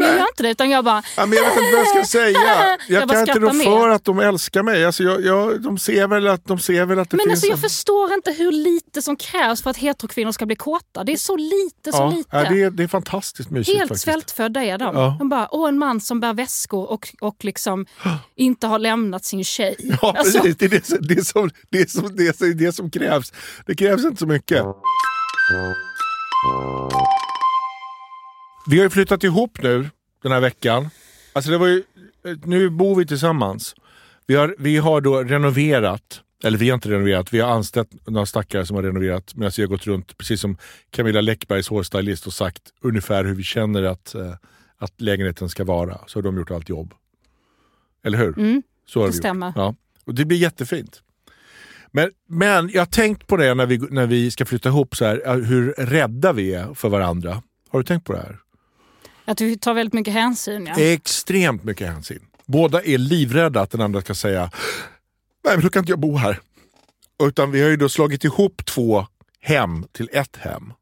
[0.00, 2.18] Jag gör inte det utan jag bara, Ja, men jag vet inte vad jag ska
[2.18, 2.38] säga.
[2.88, 4.84] Jag, Jag kan inte rå för att de älskar mig.
[4.84, 7.46] Alltså jag, jag, de, ser väl att, de ser väl att det men finns alltså
[7.46, 7.60] jag en...
[7.62, 11.04] förstår inte hur lite som krävs för att heterokvinnor ska bli kåta.
[11.04, 12.28] Det är så lite, så ja, lite.
[12.36, 14.04] ja, det, är, det är fantastiskt mysigt Helt faktiskt.
[14.04, 14.96] svältfödda är de.
[14.96, 15.16] Ja.
[15.18, 17.86] De bara, åh en man som bär väskor och, och liksom
[18.36, 19.76] inte har lämnat sin tjej.
[19.78, 20.56] Ja, Alltså, precis.
[20.58, 23.32] Det är det, som- det, är som, det, är som, det, är det som krävs.
[23.66, 24.64] Det krävs inte så mycket.
[28.70, 29.90] Vi har ju flyttat ihop nu
[30.22, 30.88] den här veckan.
[31.32, 31.82] Alltså det var ju,
[32.44, 33.74] nu bor vi tillsammans.
[34.26, 38.26] Vi har, vi har då renoverat, eller vi har inte renoverat, vi har anställt några
[38.26, 40.56] stackare som har renoverat medan vi har gått runt, precis som
[40.90, 44.34] Camilla Läckbergs hårstylist och sagt ungefär hur vi känner att, eh,
[44.78, 45.98] att lägenheten ska vara.
[46.06, 46.94] Så har de gjort allt jobb.
[48.04, 48.38] Eller hur?
[48.38, 49.22] Mm, Så har det vi gjort.
[49.22, 49.52] stämmer.
[49.56, 49.74] Ja.
[50.04, 51.02] Och det blir jättefint.
[51.92, 55.04] Men, men jag har tänkt på det när vi, när vi ska flytta ihop, så
[55.04, 57.42] här, hur rädda vi är för varandra.
[57.68, 58.38] Har du tänkt på det här?
[59.28, 60.66] Att vi tar väldigt mycket hänsyn.
[60.66, 60.80] Ja.
[60.80, 62.26] Extremt mycket hänsyn.
[62.46, 64.50] Båda är livrädda att den andra ska säga
[65.44, 66.40] Nej men då kan inte jag bo här.
[67.22, 69.06] Utan vi har ju då slagit ihop två
[69.40, 70.72] hem till ett hem.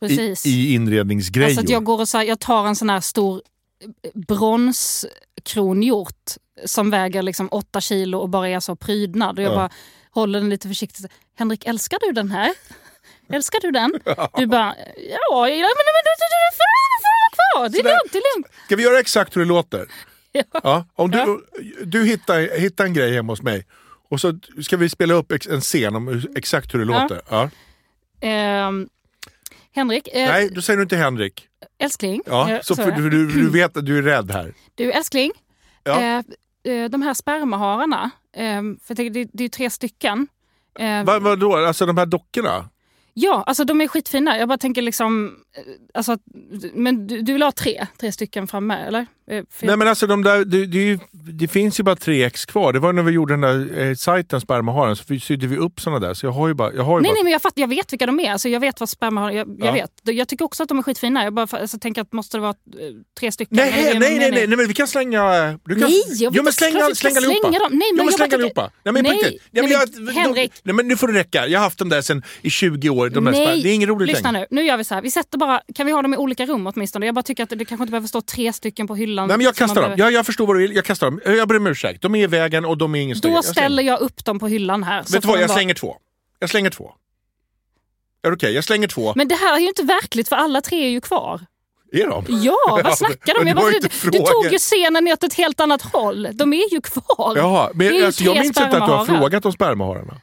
[0.00, 0.46] Precis.
[0.46, 1.46] I, i inredningsgrejor.
[1.48, 3.42] alltså att jag, går och så här, jag tar en sån här stor
[3.84, 6.30] eh, bronskronhjort
[6.64, 9.38] som väger liksom åtta kilo och bara är så prydnad.
[9.38, 9.56] Och jag Ja.
[9.56, 9.70] bara
[10.10, 11.06] håller den lite försiktigt.
[11.38, 12.52] Henrik, älskar du den här?
[13.28, 13.92] Älskar du den?
[14.36, 16.04] Du bara, ja, ja men, men,
[17.36, 17.68] kvar.
[17.68, 18.46] Det är lugnt, det är lugnt.
[18.66, 19.86] Ska vi göra exakt hur det låter?
[20.32, 20.42] Ja.
[20.52, 21.38] Ja, om du, Ja.
[21.84, 23.66] du hittar, hittar en grej hemma hos mig
[24.10, 27.02] och så ska vi spela upp en scen om exakt hur det Ja.
[27.02, 27.20] låter.
[27.30, 27.50] Ja.
[28.20, 28.88] Ehm,
[29.72, 31.48] Henrik, eh, Nej, då säger du inte Henrik.
[31.78, 32.22] älskling.
[32.26, 34.54] Ja, eh, så för, du, du vet att du är rädd här.
[34.74, 35.32] Du älskling,
[35.84, 36.02] Ja.
[36.64, 40.28] eh, de här spermahararna, eh, för tänker, det, det är tre stycken.
[40.78, 42.68] Eh, Va, vadå, alltså de här dockorna?
[43.14, 44.38] Ja, alltså de är skitfina.
[44.38, 45.36] Jag bara tänker liksom...
[45.94, 46.16] Alltså,
[46.74, 47.86] men du, du vill ha tre?
[48.00, 49.06] Tre stycken framme, eller?
[49.30, 52.44] Eh, för- Nej men alltså de där, det, det, det finns ju bara tre ex
[52.46, 52.72] kvar.
[52.72, 55.98] Det var när vi gjorde den där eh, sajten Spermaharen så sydde vi upp såna
[55.98, 56.14] där.
[56.14, 56.72] Så jag har ju bara...
[56.72, 58.32] Jag har ju nej, bara nej, men jag, fatt, jag vet vilka de är.
[58.32, 59.30] Alltså, jag vet vad sperma har.
[59.30, 59.72] Jag, jag, Ja.
[59.72, 59.90] vet.
[60.16, 61.24] Jag tycker också att de är skitfina.
[61.24, 62.78] Jag bara alltså, tänker att måste det vara eh,
[63.20, 63.56] tre stycken?
[63.56, 64.48] Nej, nej, nej, nej, mening?
[64.48, 65.22] nej, men vi kan slänga...
[65.64, 67.48] Du kan, Nej, jag jo, men inte- släng, klart vi ska släng allihopa.
[67.48, 67.68] slänga dem.
[67.78, 68.70] Nej, jo, men men jag släng allihopa.
[68.84, 69.12] Nej, men Nej.
[69.22, 70.52] Nej, men nej, jag, men Henrik.
[70.62, 71.46] nej, men nu får det räcka.
[71.46, 73.08] Jag har haft dem där sen i 20 år.
[73.10, 74.46] De Nej, det är inget roligt lyssna längre.
[74.50, 74.56] nu.
[74.62, 75.02] Nu gör vi så här.
[75.02, 77.06] Vi sätter bara, kan vi ha dem i olika rum åtminstone?
[77.06, 79.28] Jag bara tycker att det kanske inte behöver stå tre stycken på hyllan.
[79.28, 79.84] Nej, men jag kastar dem.
[79.84, 80.76] behöver- Jag, jag förstår vad du vill.
[80.76, 81.20] Jag kastar dem.
[81.24, 82.02] Jag ber om ursäkt.
[82.02, 84.48] De är i vägen och de är ingen Då Jag ställer jag upp dem på
[84.48, 84.98] hyllan här.
[84.98, 85.96] Vet du vad, de jag vara- slänger två.
[86.38, 86.92] Jag slänger två.
[88.22, 88.52] Är det okej?
[88.54, 89.12] Jag slänger två.
[89.16, 91.40] Men det här är ju inte verkligt för alla tre är ju kvar.
[91.92, 92.24] Är de?
[92.28, 93.46] Ja, vad snackar du om?
[93.46, 93.78] Jag bara, du,
[94.10, 96.28] du tog ju scenen åt ett helt annat håll.
[96.32, 97.36] De är ju kvar.
[97.36, 100.20] Jaha, Det är men alltså, jag minns inte att du har frågat om spermahararna.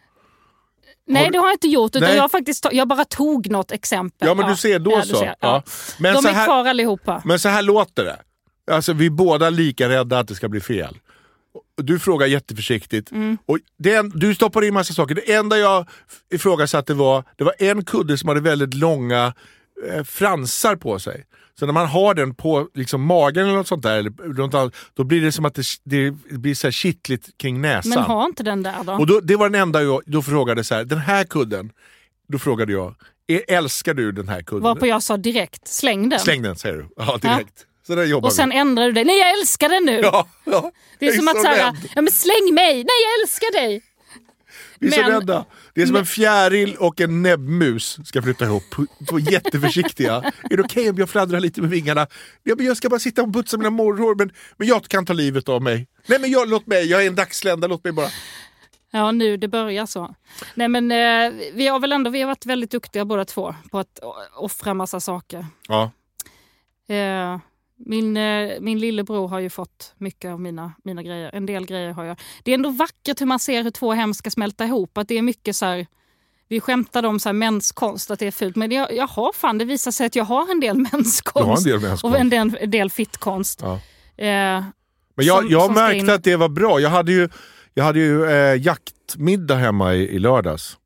[1.08, 1.96] Nej, Har- det har jag inte gjort.
[1.96, 2.18] Utan Nej.
[2.18, 4.28] jag, faktiskt, jag bara tog något exempel.
[4.28, 5.16] Ja men du ser, då ja, så.
[5.16, 5.36] ser.
[5.40, 5.64] Ja.
[6.00, 7.22] Men, De så är här, kvar allihopa.
[7.26, 8.18] men så här låter det.
[8.72, 10.98] Alltså, vi är båda lika rädda att det ska bli fel.
[11.82, 13.12] Du frågar jätteförsiktigt.
[13.12, 13.38] Mm.
[13.46, 15.16] Och det en, du stoppar in massa saker.
[15.16, 15.90] Det enda jag
[16.34, 19.34] ifrågasatte var, det var en kudde som hade väldigt långa
[20.06, 21.26] fransar på sig.
[21.60, 24.72] Så när man har den på liksom, magen eller något sånt där, eller, runt all-
[24.94, 27.90] då blir det som att det, det blir så här kittligt kring näsan.
[27.90, 28.94] Men ha inte den där då.
[28.94, 31.72] Och då, det var den enda jag då frågade så här, den här kudden,
[32.28, 32.96] då frågade jag,
[33.28, 34.64] "Är- älskar du den här kudden?
[34.64, 36.20] Varpå jag sa direkt, släng den.
[36.20, 36.88] Släng den säger du.
[36.98, 37.66] Ja, direkt.
[37.88, 38.56] Så där jobbar Och sen vi.
[38.56, 39.06] ändrar du dig.
[39.06, 40.00] Nej jag älskar den nu!
[40.04, 40.72] Ja, ja.
[41.00, 42.74] det är Jag som att så säga, ja men släng mig!
[42.74, 43.82] Nej jag älskar dig!
[44.84, 45.46] Vi är så men- rädda.
[45.74, 48.64] Det är som en fjäril och en näbbmus ska flytta ihop.
[49.10, 50.14] Två jätteförsiktiga.
[50.50, 52.08] är det okej om jag fladdrar lite med vingarna?
[52.44, 55.14] Ja, men jag ska bara sitta och putsa mina morrhår men, men jag kan ta
[55.14, 55.88] livet av mig.
[56.08, 58.08] Nej men jag, låt mig, jag är en dagslända, låt mig bara.
[58.92, 60.16] Ja, nu det börjar så.
[60.56, 63.80] Nej men eh, vi har väl ändå vi har varit väldigt duktiga båda två på
[63.80, 64.00] att
[64.36, 65.46] offra massa saker.
[65.68, 65.92] Ja.
[66.96, 67.40] Eh,
[67.78, 71.30] min, eh, min lillebror har ju fått mycket av mina, mina grejer.
[71.34, 72.20] En del grejer har jag.
[72.44, 74.98] Det är ändå vackert hur man ser hur två hem ska smälta ihop.
[74.98, 75.88] Att det är mycket så här,
[76.48, 78.56] vi skämtade om så här menskonst, att det är fult.
[78.56, 81.66] Men jag, jag har fan, det visar sig att jag har en del menskonst.
[81.66, 82.04] En del menskonst.
[82.16, 83.60] Och en del, en del fittkonst.
[83.62, 83.74] Ja.
[84.18, 84.64] Eh,
[85.16, 86.80] Men jag, Som- jag som märkte att det var bra.
[86.80, 87.30] Jag hade ju,
[87.74, 90.78] jag hade ju eh, jaktmiddag hemma i, i lördags.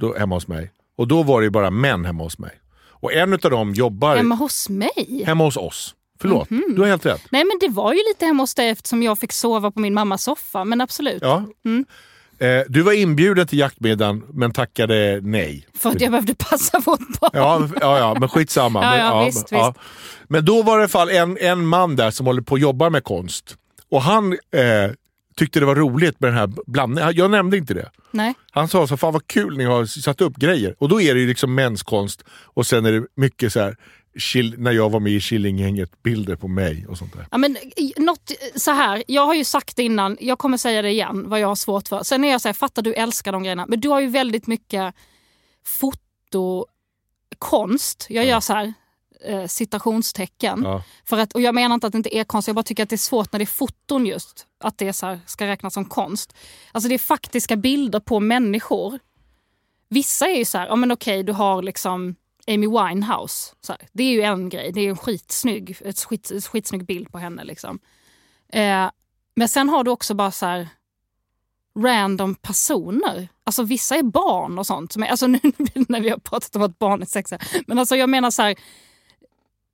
[0.00, 0.72] Då, hemma hos mig.
[0.96, 2.60] Och då var det ju bara män hemma hos mig.
[3.02, 5.22] Och en av dem jobbar hemma hos mig?
[5.26, 5.94] hemma hos oss.
[6.20, 6.64] Förlåt, Mhm.
[6.74, 7.22] du har helt rätt.
[7.30, 9.94] Nej men det var ju lite hemma hos dig eftersom jag fick sova på min
[9.94, 10.64] mammas soffa.
[10.64, 11.22] Men absolut.
[11.22, 11.44] Ja.
[11.64, 11.84] Mm.
[12.38, 15.66] Eh, du var inbjuden till jaktmiddagen men tackade nej.
[15.74, 17.06] För att jag behövde passa barn.
[17.32, 18.82] Ja, ja, ja men skitsamma.
[18.84, 19.72] Ja, men, ja, visst, visst.
[20.28, 22.60] Men då var det i alla fall en, en man där som håller på att
[22.60, 23.56] jobba med konst.
[23.90, 24.90] Och han eh,
[25.36, 27.12] tyckte det var roligt med den här blandningen.
[27.14, 27.90] Jag nämnde inte det.
[28.10, 28.34] Nej.
[28.50, 30.74] Han sa så fan vad kul ni har satt upp grejer.
[30.78, 33.76] Och då är det ju liksom menskonst och sen är det mycket så här
[34.56, 37.26] när jag var med i Killinggänget, bilder på mig och sånt där.
[37.30, 37.56] Ja, men,
[37.96, 41.40] något, så här, jag har ju sagt det innan, jag kommer säga det igen vad
[41.40, 42.02] jag har svårt för.
[42.02, 43.66] Sen är jag så här, fattar du älskar de grejerna.
[43.66, 44.94] Men du har ju väldigt mycket
[45.64, 48.06] fotokonst.
[48.08, 48.72] Jag gör så här
[49.24, 50.62] eh, citationstecken.
[50.64, 50.82] Ja.
[51.04, 52.90] För att, och jag menar inte att det inte är konst, jag bara tycker att
[52.90, 54.46] det är svårt när det är foton just.
[54.60, 56.36] Att det så här, ska räknas som konst.
[56.72, 58.98] Alltså det är faktiska bilder på människor.
[59.88, 62.16] Vissa är ju så här, ja men okej du har liksom
[62.54, 63.54] Amy Winehouse.
[63.60, 63.88] Så här.
[63.92, 67.18] Det är ju en grej, det är en skitsnygg, ett skit, ett skitsnygg bild på
[67.18, 67.44] henne.
[67.44, 67.78] Liksom.
[68.52, 68.90] Eh,
[69.34, 70.68] men sen har du också bara så här
[71.78, 73.28] random personer.
[73.44, 74.96] Alltså vissa är barn och sånt.
[75.10, 75.40] Alltså nu
[75.88, 77.38] när vi har pratat om att barn är sexiga.
[77.66, 78.56] Men alltså jag menar så här.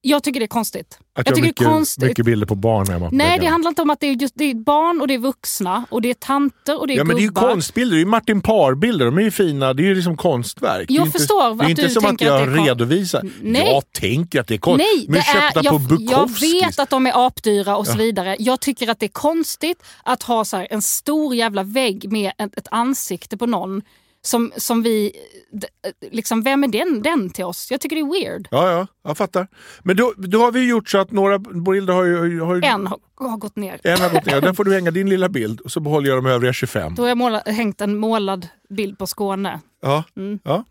[0.08, 0.86] Jag tycker det är konstigt.
[0.88, 2.04] Att Jag jag tycker mycket, det är konstigt.
[2.04, 3.42] mycket bilder på barn hemma på Nej, väggarna.
[3.44, 5.84] det handlar inte om att det är, just, det är barn och det är vuxna
[5.90, 7.48] och det är tanter och det är Ja men det är ju gubbar.
[7.50, 10.88] konstbilder, det är ju Martin Parr-bilder, de är ju fina, det är ju liksom konstverk.
[10.88, 12.66] det är Jag ju inte, förstår Det är att inte som att att jag kon-
[12.66, 13.22] redovisar.
[13.42, 13.66] Nej.
[13.72, 14.84] Jag tänker att det är konst.
[14.94, 16.62] Nej, men det är, köpta jag, på jag Bukowskis.
[16.62, 18.36] vet att de är apdyra och så vidare.
[18.38, 22.58] Jag tycker att det är konstigt att ha så en stor jävla vägg med ett,
[22.58, 23.82] ett ansikte på någon
[24.26, 25.12] som, som vi...
[25.52, 25.66] d-
[26.10, 27.70] Liksom, vem är den, den till oss?
[27.70, 28.48] Jag tycker det är weird.
[28.50, 29.48] Ja, ja, jag fattar.
[29.82, 32.40] Men då, då har vi gjort så att några bilder har ju...
[32.40, 33.80] Har ju En har, har gått ner.
[33.84, 34.40] en har gått ner.
[34.40, 36.94] Där får du hänga din lilla bild och så behåller jag de övriga 25.
[36.94, 39.60] Då har jag målat, hängt en målad bild på Skåne.
[39.82, 40.38] Ja, Mm.
[40.44, 40.64] ja.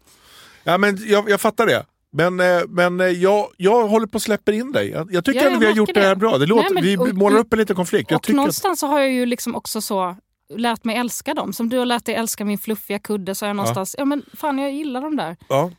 [0.64, 1.86] ja men jag, jag fattar det.
[2.12, 4.90] Men, eh, men eh, jag, jag håller på att släppa in dig.
[4.90, 6.16] Jag, jag tycker Ja, ändå jag vi har gjort det här det.
[6.16, 6.38] bra.
[6.38, 8.12] Det låter, Nej, men- vi målar upp en liten konflikt.
[8.12, 10.16] Jag och att, någonstans så har jag ju liksom också så
[10.50, 11.54] lärt mig älska dem.
[11.54, 14.24] Som du har lärt dig älska min fluffiga kudde så har jag någonstans, ja, men
[14.34, 15.36] fan jag gillar dem där.
[15.50, 15.72] ja.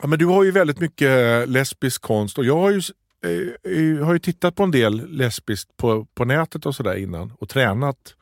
[0.00, 1.08] Ja, men du har ju väldigt mycket
[1.42, 2.82] eh, lesbisk konst och jag har ju,
[3.24, 7.32] eh, eh, har ju tittat på en del lesbiskt på, på nätet och sådär innan
[7.38, 8.14] och tränat.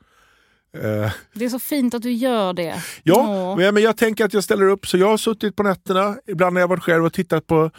[0.77, 2.83] Eh, Det är så fint att du gör det.
[3.03, 3.57] Ja, Åh.
[3.57, 4.87] men, men jag tänker att jag ställer upp.
[4.87, 7.71] Så jag har suttit på nätterna, ibland när jag varit själv och tittat på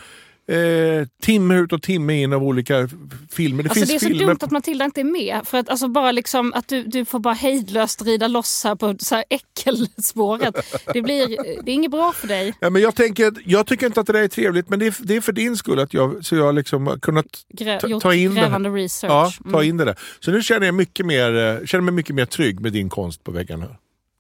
[0.51, 2.89] eh, timme ut och timme in av olika
[3.31, 3.63] filmer.
[3.63, 4.27] Det Alltså finns det är så filmer...
[4.27, 5.41] dumt att Matilda inte är med.
[5.45, 8.97] För att, alltså bara liksom, att du, du får bara hejdlöst rida loss här på
[8.99, 10.55] så här äckelspåret.
[10.93, 11.27] Det, blir,
[11.63, 12.55] det är inget bra för dig.
[12.61, 14.95] Ja, men jag, tänker, jag tycker inte att det där är trevligt, men det är,
[15.01, 18.01] det är för din skull att jag, så jag har liksom har kunnat Grä, Ta-
[18.01, 18.73] ta in det här.
[18.75, 19.13] research.
[19.13, 19.69] ja, ta Mm.
[19.71, 19.99] in det där.
[20.21, 23.25] Så nu känner jag, mycket mer, eh, känner mig mycket mer trygg med din konst
[23.25, 23.67] på väggarna.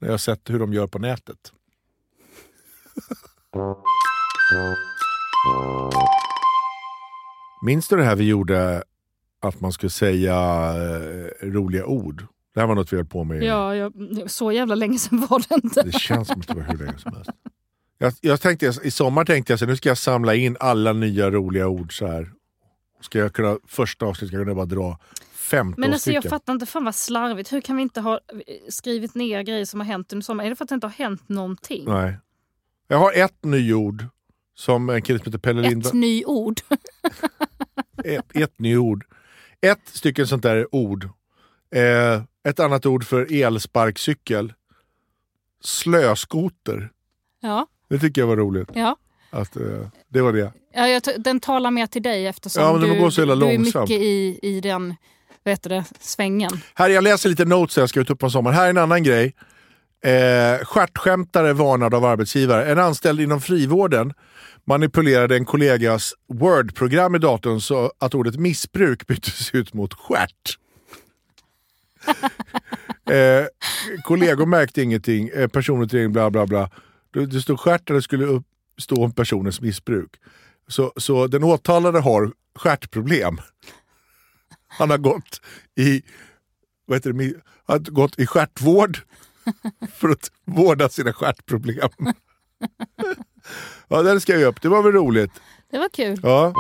[0.00, 1.36] När jag har sett hur de gör på nätet.
[7.62, 8.84] Minns du det här vi gjorde
[9.40, 10.34] att man skulle säga
[10.74, 12.26] eh, roliga ord?
[12.54, 13.42] Det här var något vi höll på med.
[13.42, 13.92] Ja, jag,
[14.26, 15.82] så jävla länge sedan var det inte.
[15.82, 17.30] Det känns som att det var hur länge som helst.
[17.98, 20.92] Jag, jag tänkte, I sommar tänkte jag så här, nu ska jag samla in alla
[20.92, 21.98] nya roliga ord.
[21.98, 22.30] så här.
[23.00, 24.98] Ska jag kunna, första avsnittet ska jag kunna bara dra
[25.34, 26.20] 15 Men alltså, stycken.
[26.24, 27.52] jag fattar inte, fan vad slarvigt.
[27.52, 28.20] Hur kan vi inte ha
[28.68, 30.46] skrivit ner grejer som har hänt under sommaren?
[30.46, 31.84] Är det för att det inte har hänt någonting?
[31.88, 32.18] Nej.
[32.88, 34.04] Jag har ett nyord
[34.54, 35.96] som en kille som heter Pelle Ett Lindberg.
[35.96, 36.60] nyord.
[38.04, 39.04] Ett, ett nyord.
[39.60, 41.08] Ett stycken sånt där ord.
[41.74, 44.52] Eh, ett annat ord för elsparkcykel.
[45.64, 46.90] Slöskoter.
[47.40, 48.68] Ja, Det tycker jag var roligt.
[48.74, 48.96] ja.
[49.32, 49.62] Att, eh,
[50.08, 50.52] det var det.
[50.74, 53.58] Ja, jag, den talar mer till dig eftersom Ja, du, går så jävla du är
[53.58, 54.94] mycket i, i den
[55.42, 56.50] vad heter det, svängen.
[56.74, 58.56] Här, jag läser lite notes jag ska ut på sommaren.
[58.56, 59.34] Här är en annan grej.
[60.02, 62.72] Eh, stjärtskämtare varnad av arbetsgivare.
[62.72, 64.12] En anställd inom frivården
[64.64, 70.58] manipulerade en kollegas Word-program i datorn så att ordet missbruk byttes ut mot stjärt.
[73.10, 73.46] eh,
[74.04, 76.70] kollegor märkte ingenting, eh, personutredning bla bla bla.
[77.10, 78.46] Det, det stod stjärt där det skulle upp,
[78.78, 80.10] stå om personens missbruk.
[80.68, 83.40] Så, så den åtalade har stjärtproblem.
[84.68, 85.40] Han har gått
[85.76, 86.02] i,
[86.86, 87.34] vad heter det,
[87.66, 88.98] har gått i stjärtvård
[89.94, 91.88] för att vårda sina stjärtproblem.
[93.88, 94.62] ja, den ska jag upp.
[94.62, 95.33] Det var väl roligt.
[95.70, 96.20] Det var kul.
[96.22, 96.53] Ja.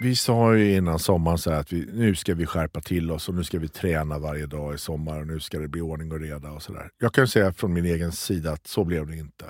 [0.00, 3.34] Vi sa ju innan sommaren så att vi, nu ska vi skärpa till oss och
[3.34, 6.20] nu ska vi träna varje dag i sommar och nu ska det bli ordning och
[6.20, 6.90] reda och sådär.
[6.98, 9.44] Jag kan säga från min egen sida att så blev det inte.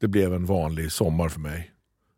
[0.00, 1.70] Det blev en vanlig sommar för mig.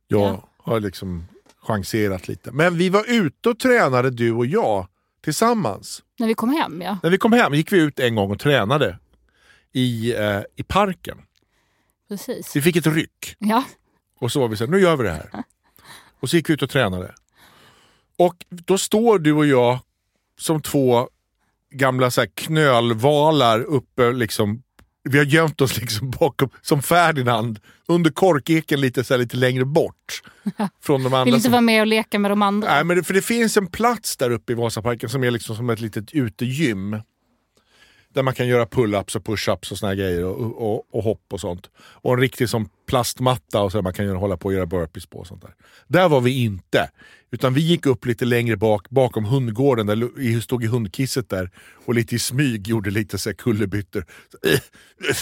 [0.09, 0.49] Jag Ja.
[0.59, 1.25] har liksom
[1.63, 2.53] chanserat lite.
[2.53, 4.87] Men vi var ute och tränade du och jag
[5.29, 6.03] tillsammans.
[6.19, 6.99] När vi kom hem ja.
[7.03, 8.99] När vi kom hem gick vi ut en gång och tränade
[9.73, 11.19] i, eh, i parken.
[12.09, 12.57] Precis.
[12.57, 13.37] Vi fick ett ryck.
[13.38, 13.64] Ja,
[14.21, 15.31] Och så var vi så här, nu gör vi det här.
[16.21, 17.14] Och så gick vi ut och tränade.
[18.19, 19.79] Och då står du och jag
[20.38, 21.09] som två
[21.71, 24.62] gamla så här knölvalar uppe liksom.
[25.09, 29.64] Vi har gömt oss liksom bakom, som Ferdinand, under korkeken lite, så här, lite längre
[29.64, 30.23] bort.
[30.83, 31.25] Från de andra.
[31.25, 32.68] vill inte som- vara med och leka med de andra.
[32.75, 35.57] Nej, men det, för det finns en plats där uppe i Vasaparken som är liksom
[35.57, 36.97] som ett litet utegym.
[38.14, 41.33] Där man kan göra pull-ups och push-ups och såna här grejer och, och, och hopp
[41.33, 41.71] och sånt.
[41.77, 45.18] Och en riktig som plastmatta och så man kan hålla på och göra burpees på.
[45.18, 45.55] Och sånt där.
[45.87, 46.90] där var vi inte.
[47.31, 51.51] Utan vi gick upp lite längre bak, bakom hundgården, där stod i hundkisset där
[51.87, 54.07] och lite i smyg gjorde lite så här kullerbyttor.
[54.31, 55.16] Så, eh, eh,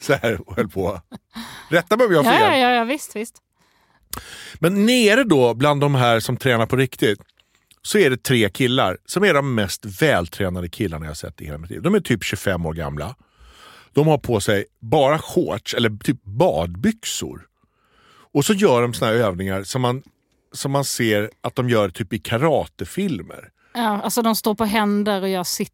[0.00, 1.00] så här och höll på.
[1.68, 2.42] Rätta mig om jag har fel.
[2.42, 3.34] ja, ja, ja, visst, visst.
[4.54, 7.20] Men nere då bland de här som tränar på riktigt
[7.86, 11.58] så är det tre killar som är de mest vältränade killarna jag sett i hela
[11.58, 11.82] mitt liv.
[11.82, 13.16] De är typ 25 år gamla.
[13.92, 17.46] De har på sig bara shorts eller typ badbyxor.
[18.32, 20.02] Och så gör de såna här övningar som man,
[20.52, 23.50] som man ser att de gör typ i karatefilmer.
[23.74, 25.72] Ja, alltså de står på händer och gör sitt,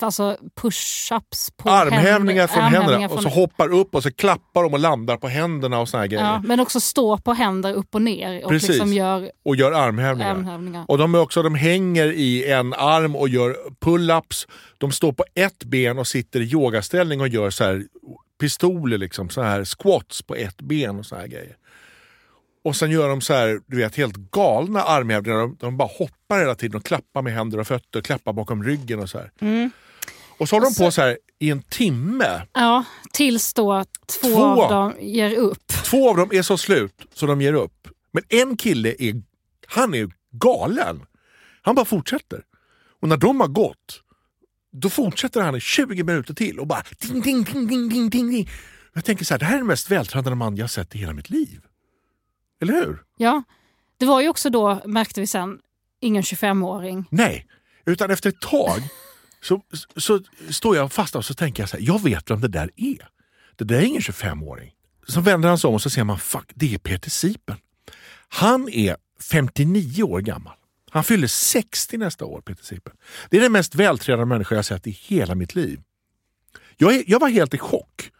[0.00, 2.46] alltså push-ups på Armhävningar händer.
[2.46, 5.28] från Armhävningar händerna och så från- hoppar upp och så klappar de och landar på
[5.28, 6.24] händerna och såna här grejer.
[6.24, 8.68] ja, Men också stå på händer upp och ner och Precis.
[8.68, 10.30] liksom gör Och gör armhävningar.
[10.30, 10.84] armhävningar.
[10.88, 14.46] Och de, är också, de hänger i en arm och gör pull-ups.
[14.78, 17.84] De står på ett ben och sitter i yogaställning och gör så här
[18.40, 21.56] pistoler, liksom, så här squats på ett ben och så här grejer.
[22.64, 25.38] Och sen gör de så här, du vet, helt galna armhävningar.
[25.38, 29.00] De, de bara hoppar hela tiden och klappar med händer och fötter, klappar bakom ryggen
[29.00, 29.30] och så här.
[30.38, 32.42] Och så håller de på så här i en timme.
[32.52, 33.84] Ja, tills då
[34.20, 34.44] två, Två.
[34.44, 35.66] av dem ger upp.
[35.84, 37.88] Två av dem är så slut så de ger upp.
[38.12, 39.22] Men en kille är,
[39.66, 41.02] han är galen.
[41.62, 42.42] Han bara fortsätter.
[43.02, 44.00] Och när de har gått,
[44.72, 48.50] då fortsätter han i 20 minuter till och bara ding, ding, ding, ding, ding, ding.
[48.92, 50.98] Jag tänker så här, det här är den mest vältränade man jag har sett i
[50.98, 51.60] hela mitt liv.
[52.60, 53.02] Eller hur?
[53.16, 53.42] Ja,
[53.96, 55.58] det var ju också då, märkte vi sen,
[56.00, 57.04] ingen 25-åring.
[57.10, 57.46] Nej,
[57.86, 58.80] utan efter ett tag
[59.42, 59.62] så,
[59.96, 62.70] så står jag fast och så tänker jag så här, jag vet vem det där
[62.76, 63.08] är.
[63.56, 64.72] Det där är ingen 25-åring.
[65.06, 67.56] Så vänder han sig om och så ser man, fuck, det är Peter Sipen.
[68.28, 68.96] Han är
[69.30, 70.54] 59 år gammal.
[70.90, 72.92] Han fyller 60 nästa år, Peter Sipen.
[73.30, 75.80] Det är den mest vältränade människa jag sett i hela mitt liv.
[76.76, 78.10] Jag, är, jag var helt i chock.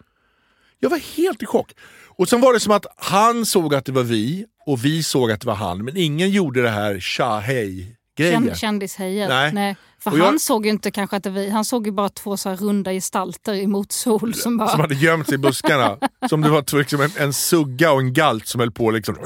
[0.81, 1.73] Jag var helt i chock.
[2.17, 5.31] Och sen var det som att han såg att det var vi och vi såg
[5.33, 5.85] att det var han.
[5.85, 8.45] Men ingen gjorde det här tja hej grejen.
[8.45, 9.29] Känd, kändishejet.
[9.55, 9.77] Nej.
[9.99, 12.09] För Och jag- han såg ju inte kanske att det var, han såg ju bara
[12.09, 14.69] två så runda gestalter i motsol som bara...
[14.69, 15.99] Som hade gömt sig i buskarna.
[16.29, 19.17] som det var liksom en, en sugga och en galt som höll på liksom,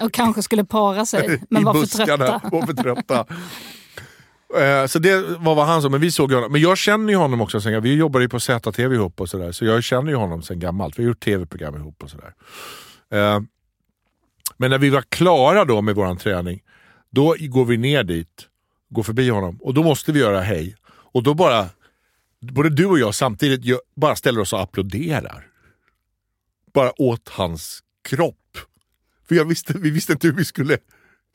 [0.00, 2.40] och kanske skulle para sig, men var för trötta.
[2.52, 3.24] Var för trötta.
[4.54, 6.52] Eh, så det var vad han sa, men vi såg honom.
[6.52, 9.52] Men jag känner ju honom också, sen, vi jobbade ju på ZTV ihop och sådär.
[9.52, 10.98] Så jag känner ju honom sen gammalt.
[10.98, 12.34] Vi har gjort tv-program ihop och sådär.
[13.10, 13.40] Eh,
[14.56, 16.62] men när vi var klara då med vår träning,
[17.10, 18.48] då går vi ner dit,
[18.90, 20.76] går förbi honom och då måste vi göra hej.
[20.86, 21.68] Och då bara,
[22.40, 25.46] både du och jag samtidigt bara ställer oss och applåderar.
[26.74, 28.58] Bara åt hans kropp.
[29.28, 30.78] För jag visste, vi visste inte hur vi skulle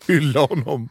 [0.07, 0.89] hylla honom.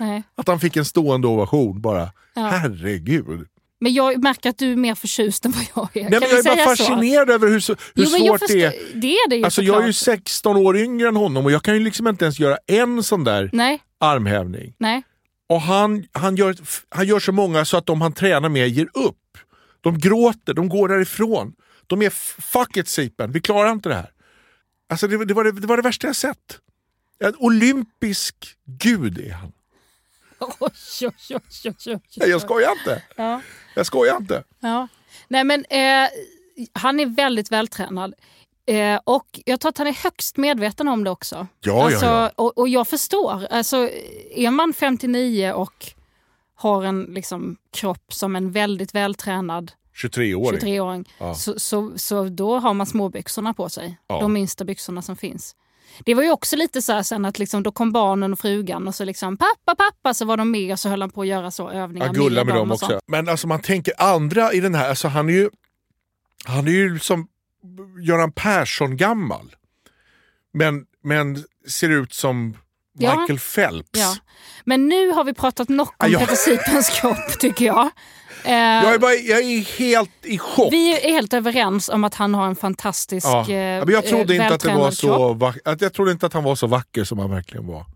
[0.00, 0.22] Nej.
[0.34, 2.12] Att han fick en stående ovation bara.
[2.34, 2.46] Ja.
[2.46, 3.46] Herregud.
[3.80, 6.10] Men jag märker att du är mer förtjust än vad jag är.
[6.10, 6.84] Nej, jag är bara säga så?
[6.84, 8.72] fascinerad över hur, hur Jo, svårt det är.
[8.94, 10.18] Det är det ju Alltså jag är ju såklart.
[10.18, 13.24] 16 år yngre än honom och jag kan ju liksom inte ens göra en sån
[13.24, 14.74] där Nej, armhävning.
[14.78, 15.02] nej.
[15.48, 16.56] Och han, han, gör,
[16.88, 19.16] han gör så många så att de han tränar med ger upp.
[19.80, 21.52] De gråter, de går därifrån.
[21.86, 24.10] De är fuck it Sipen, vi klarar inte det här.
[24.90, 26.58] Alltså det, det, var det, det var det värsta jag sett.
[27.24, 28.34] En olympisk
[28.82, 29.52] gud är han.
[30.60, 30.70] Oj,
[31.02, 33.02] oj, oj, oj, jag skojar inte.
[33.16, 33.40] Ja.
[33.74, 34.44] Jag skojar inte.
[34.60, 34.88] Ja.
[35.28, 36.08] Nej, men eh,
[36.72, 38.14] han är väldigt vältränad.
[38.66, 41.46] Eh, och jag tror att han är högst medveten om det också.
[41.60, 42.30] Ja, alltså, ja, ja.
[42.36, 43.46] Och, och jag förstår.
[43.50, 43.88] Alltså,
[44.34, 45.86] är man 59 och
[46.54, 49.72] har en liksom, kropp som en väldigt vältränad
[50.02, 50.60] 23-åring.
[50.60, 51.34] 23-åring Ja.
[51.34, 53.98] så, så, så då har man småbyxorna på sig.
[54.06, 54.20] Ja.
[54.20, 55.56] De minsta byxorna som finns.
[56.04, 58.88] Det var ju också lite så här sen att liksom, då kom barnen och frugan
[58.88, 61.26] och så liksom pappa, pappa, så var de med och så höll han på att
[61.26, 62.06] göra så övningar.
[62.06, 62.86] Jag gullar med dem dem och också.
[62.86, 63.02] sånt.
[63.06, 65.50] Men alltså man tänker andra i den här, alltså han är ju,
[66.44, 67.28] han är ju som
[68.02, 69.56] Göran Persson gammal.
[70.52, 72.56] Men, men ser ut som
[72.98, 73.20] Ja.
[73.20, 73.88] Michael Phelps.
[73.92, 74.16] Ja.
[74.64, 77.90] Men nu har vi pratat nog om Ja, Peter Sipens kropp tycker jag.
[78.44, 80.72] Eh, Jag, är bara, jag är helt i chock.
[80.72, 83.46] vi är helt överens om att han har en fantastisk Ja.
[83.48, 85.36] eh, Ja, men jag trodde eh, inte att, det var så kropp.
[85.38, 87.86] vack- att Jag trodde inte att han var så vacker som han verkligen var.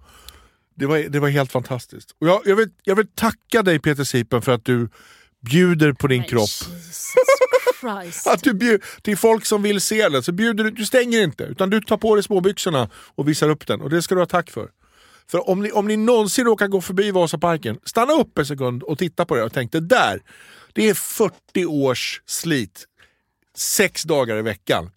[0.76, 2.10] Det var, det var helt fantastiskt.
[2.20, 4.88] Och jag, jag, vill, jag vill tacka dig Peter Sipen för att du
[5.50, 6.40] bjuder på din kropp.
[6.40, 7.14] Jesus
[7.80, 8.26] Christ.
[8.32, 11.44] Att du bjud, till folk som vill se den så bjuder du, du stänger inte
[11.44, 14.26] utan du tar på dig småbyxorna och visar upp den och det ska du ha
[14.26, 14.68] tack för.
[15.30, 18.98] För om ni, om ni någonsin råkar gå förbi Vasaparken, stanna upp en sekund och
[18.98, 20.22] titta på det och tänk det där,
[20.72, 22.84] det är 40 års slit.
[23.56, 24.90] Sex dagar i veckan.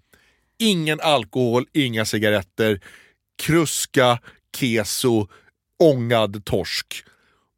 [0.60, 2.82] Ingen alkohol, inga cigaretter,
[3.44, 4.20] kruska,
[4.58, 5.28] keso,
[5.84, 7.04] ångad torsk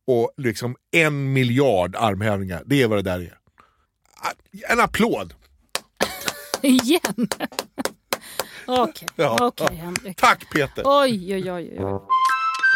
[0.07, 2.63] och liksom en miljard armhävningar.
[2.65, 3.37] Det är vad det där är.
[4.67, 5.33] En applåd!
[6.61, 7.01] Igen.
[8.65, 9.37] Okej, Ja.
[9.41, 10.17] okej Henrik.
[10.17, 10.83] Tack Peter!
[10.85, 11.75] Oj, oj, oj.
[11.79, 12.01] oj.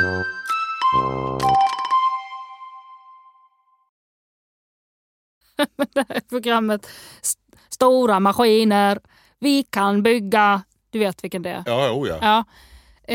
[5.94, 6.88] det här programmet.
[7.22, 7.39] St-
[7.70, 9.00] Stora maskiner.
[9.39, 10.62] Vi kan bygga.
[10.89, 11.64] Du vet vilken det är.
[11.66, 12.18] Ja, oh ja.
[12.22, 12.44] Ja.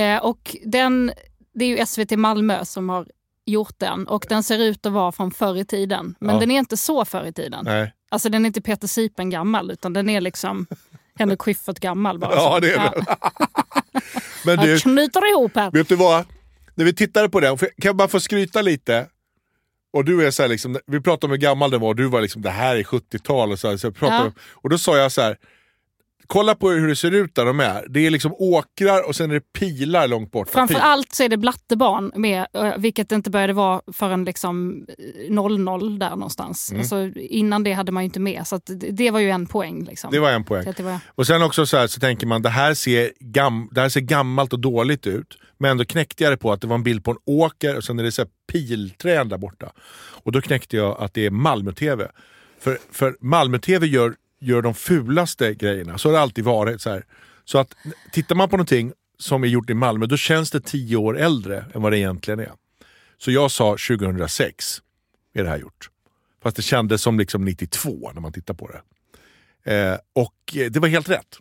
[0.01, 1.13] Eh, och den,
[1.55, 3.07] det är ju SVT Malmö som har
[3.45, 6.15] gjort den och den ser ut att vara från förr i tiden.
[6.21, 6.41] Men Ja.
[6.41, 7.65] den är inte så förr i tiden.
[7.65, 7.93] Nej.
[8.11, 10.67] Alltså den är inte Peter Sipen gammal utan den är liksom
[11.19, 12.35] Henrik Schyffert gammal bara.
[12.35, 13.05] Ja, det är den.
[14.45, 15.71] Men du, Jag knyter ihop här.
[15.71, 16.25] vet du vad?
[16.79, 19.07] När vi tittade på den, kan jag bara få skryta lite?
[19.93, 22.07] Och du är så här liksom, vi pratade om hur gammal den var och du
[22.09, 24.33] var liksom det här är 70-tal och så, här, så pratade, Ja.
[24.55, 25.37] Och då sa jag så här.
[26.27, 27.87] Kolla på hur det ser ut där de är.
[27.89, 30.49] Det är liksom åkrar och sen är det pilar långt bort.
[30.49, 34.87] Framför Pil- allt så är det blattebarn med, eh, vilket inte började vara förrän liksom
[35.29, 36.71] eh, 00 där någonstans.
[36.71, 36.81] Mm.
[36.81, 39.85] Alltså, innan det hade man ju inte med, så det, det var ju en poäng.
[39.85, 40.11] Liksom.
[40.11, 40.73] Det var en poäng.
[40.77, 43.81] Det var, Och sen också så, här, så tänker man det här, ser gam, det
[43.81, 45.39] här ser gammalt och dåligt ut.
[45.59, 47.85] Men då knäckte jag det på att det var en bild på en åker och
[47.85, 49.73] sen är det så här pilträd där borta.
[49.99, 52.09] Och då knäckte jag att det är Malmö-TV.
[52.61, 55.99] För, för Malmö-TV gör, gör de fulaste grejerna.
[55.99, 56.81] Så har det alltid varit.
[56.81, 57.05] Så, här.
[57.45, 57.75] så att
[58.13, 61.65] tittar man på någonting som är gjort i Malmö då känns det tio år äldre
[61.75, 62.53] än vad det egentligen är.
[63.19, 64.83] Så jag sa 2006
[65.35, 65.91] är det här gjort.
[66.43, 68.81] Fast det kändes som liksom 92 när man tittar på det.
[69.75, 71.39] Eh, och eh, det var helt rätt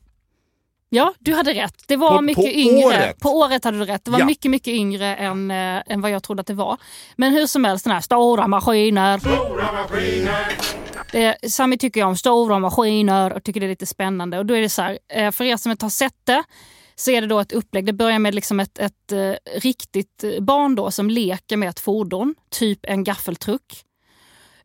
[0.90, 1.84] ja, du hade rätt.
[1.88, 2.86] Det var På- mycket på yngre.
[2.86, 3.20] året.
[3.20, 4.06] På året hade du rätt.
[4.06, 4.26] Det var Ja.
[4.26, 6.78] mycket, mycket yngre än, eh, än vad jag trodde att det var.
[7.16, 9.20] Men hur som helst, den här stora maskiner.
[11.14, 14.38] Eh, Sami tycker jag om stora maskiner och tycker det är lite spännande.
[14.38, 16.44] Och då är det så här, eh, för er som inte har sett det
[16.96, 17.86] så är det då ett upplägg.
[17.86, 22.36] Det börjar med liksom ett, ett eh, riktigt barn då som leker med ett fordon,
[22.52, 23.84] typ en gaffeltruck.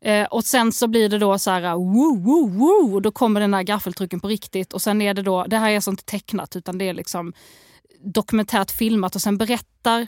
[0.05, 3.41] Eh, och sen så blir det då så här, woo, woo, woo, och då kommer
[3.41, 4.73] den här gaffeltrucken på riktigt.
[4.73, 7.33] Och sen är det då, det här är alltså inte tecknat utan det är liksom
[8.05, 10.07] dokumentärt filmat och sen berättar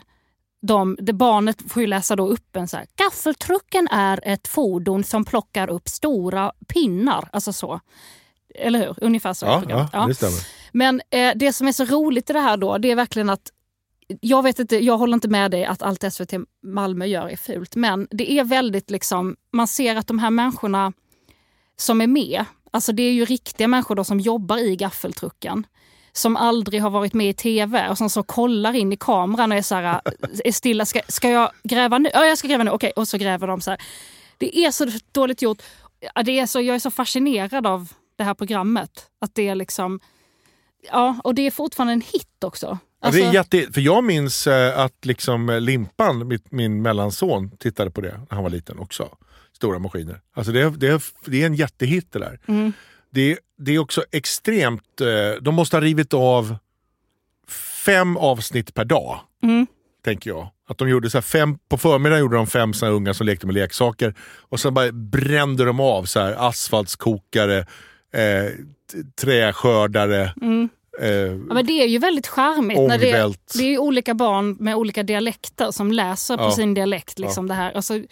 [0.61, 5.03] de, det barnet får ju läsa då upp en så här, gaffeltrucken är ett fordon
[5.03, 7.29] som plockar upp stora pinnar.
[7.31, 7.79] Alltså så.
[8.55, 8.95] Eller hur?
[9.01, 9.45] Ungefär så.
[9.45, 9.89] Ja, programmet.
[10.21, 10.45] ja, det.
[10.71, 13.51] Men eh, det som är så roligt i det här då, det är verkligen att
[14.21, 16.33] jag vet inte, jag håller inte med dig att allt SVT
[16.63, 20.93] Malmö gör är fult, men det är väldigt liksom, man ser att de här människorna
[21.77, 25.65] som är med, alltså det är ju riktiga människor då som jobbar i gaffeltrucken
[26.17, 29.57] som aldrig har varit med i tv och som så kollar in i kameran och
[29.57, 30.01] är så här,
[30.45, 30.85] är stilla.
[30.85, 32.09] Ska, ska jag gräva nu?
[32.13, 32.71] Ja, jag ska gräva nu.
[32.71, 33.81] Okej, och så gräver de så här.
[34.37, 35.61] Det är så dåligt gjort.
[36.25, 39.09] Det är så, jag är så fascinerad av det här programmet.
[39.19, 39.99] Att det är liksom...
[40.91, 42.77] Ja, och det är fortfarande en hit också.
[43.05, 47.51] Alltså, det är jätte, för jag minns eh, att liksom eh, Limpan, mitt, min mellanson,
[47.57, 49.09] tittade på det när han var liten också.
[49.53, 50.21] Stora maskiner.
[50.35, 52.39] Alltså det, är- det, det är en jättehit det där.
[52.47, 52.73] Mm.
[53.11, 56.57] Det, är- det är också extremt, eh, de måste ha rivit av
[57.85, 59.19] fem avsnitt per dag.
[59.43, 59.67] Mm.
[60.05, 60.49] Tänker jag.
[60.67, 63.45] Att de gjorde så fem, på förmiddagen gjorde de fem såna här unga som lekte
[63.45, 64.15] med leksaker.
[64.49, 67.57] Och sen bara brände de av så här asfaltskokare,
[68.13, 68.51] eh,
[69.21, 70.33] träskördare.
[71.01, 71.07] Eh.
[71.09, 72.79] Ja, men det är ju väldigt charmigt.
[72.79, 73.53] När det, Ångvält.
[73.57, 76.51] det är olika barn med olika dialekter som läser på Ja.
[76.51, 77.19] sin dialekt.
[77.19, 77.75] Liksom det här.
[77.75, 78.03] Och så,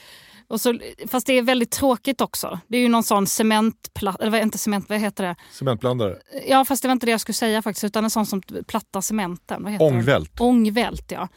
[0.47, 2.59] och så, fast det är väldigt tråkigt också.
[2.67, 5.35] Det är ju någon sån cementplatta, eller inte cement, vad heter det?
[5.51, 6.17] cementblandare.
[6.47, 7.83] Ja fast det var inte det jag skulle säga faktiskt.
[7.83, 9.63] Utan en sån som plattar cementen.
[9.63, 9.85] Vad heter?
[9.85, 10.39] Ångvält.
[10.41, 11.27] Ångvält ja.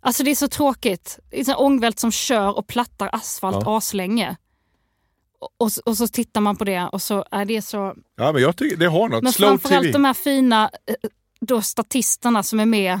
[0.00, 1.18] Alltså det är så tråkigt.
[1.30, 3.76] Det är en ångvält som kör och plattar asfalt Ja.
[3.78, 4.36] aslänge.
[5.58, 7.94] Och, och, så tittar man på det och så är det så...
[8.16, 9.22] Ja, men jag tycker det har något.
[9.22, 9.92] Men Slow framförallt TV.
[9.92, 10.94] de här fina eh,
[11.40, 13.00] då statisterna som är med.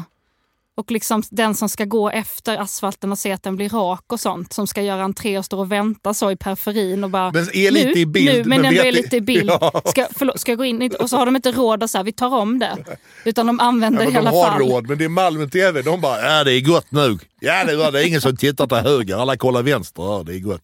[0.76, 4.20] Och liksom den som ska gå efter asfalten och se att den blir rak och
[4.20, 4.52] sånt.
[4.52, 7.32] Som ska göra entré och står och vänta så i periferin och bara...
[7.32, 9.50] Men är lite nu, i bild, Nu, men, men ändå är lite i bild.
[9.60, 9.82] Ja.
[9.84, 10.92] Ska, förlåt, ska jag gå in?
[11.00, 12.76] Och så har de inte råd att säga vi tar om det.
[13.24, 14.60] Utan de använder Ja, i men de alla har fall.
[14.60, 15.82] råd, men det är Malmö TV.
[15.82, 17.22] De bara, ja det är gott nog.
[17.40, 20.02] Ja det, var, det är ingen som tittar till höger, alla kollar vänster.
[20.02, 20.62] Ja, det är gott.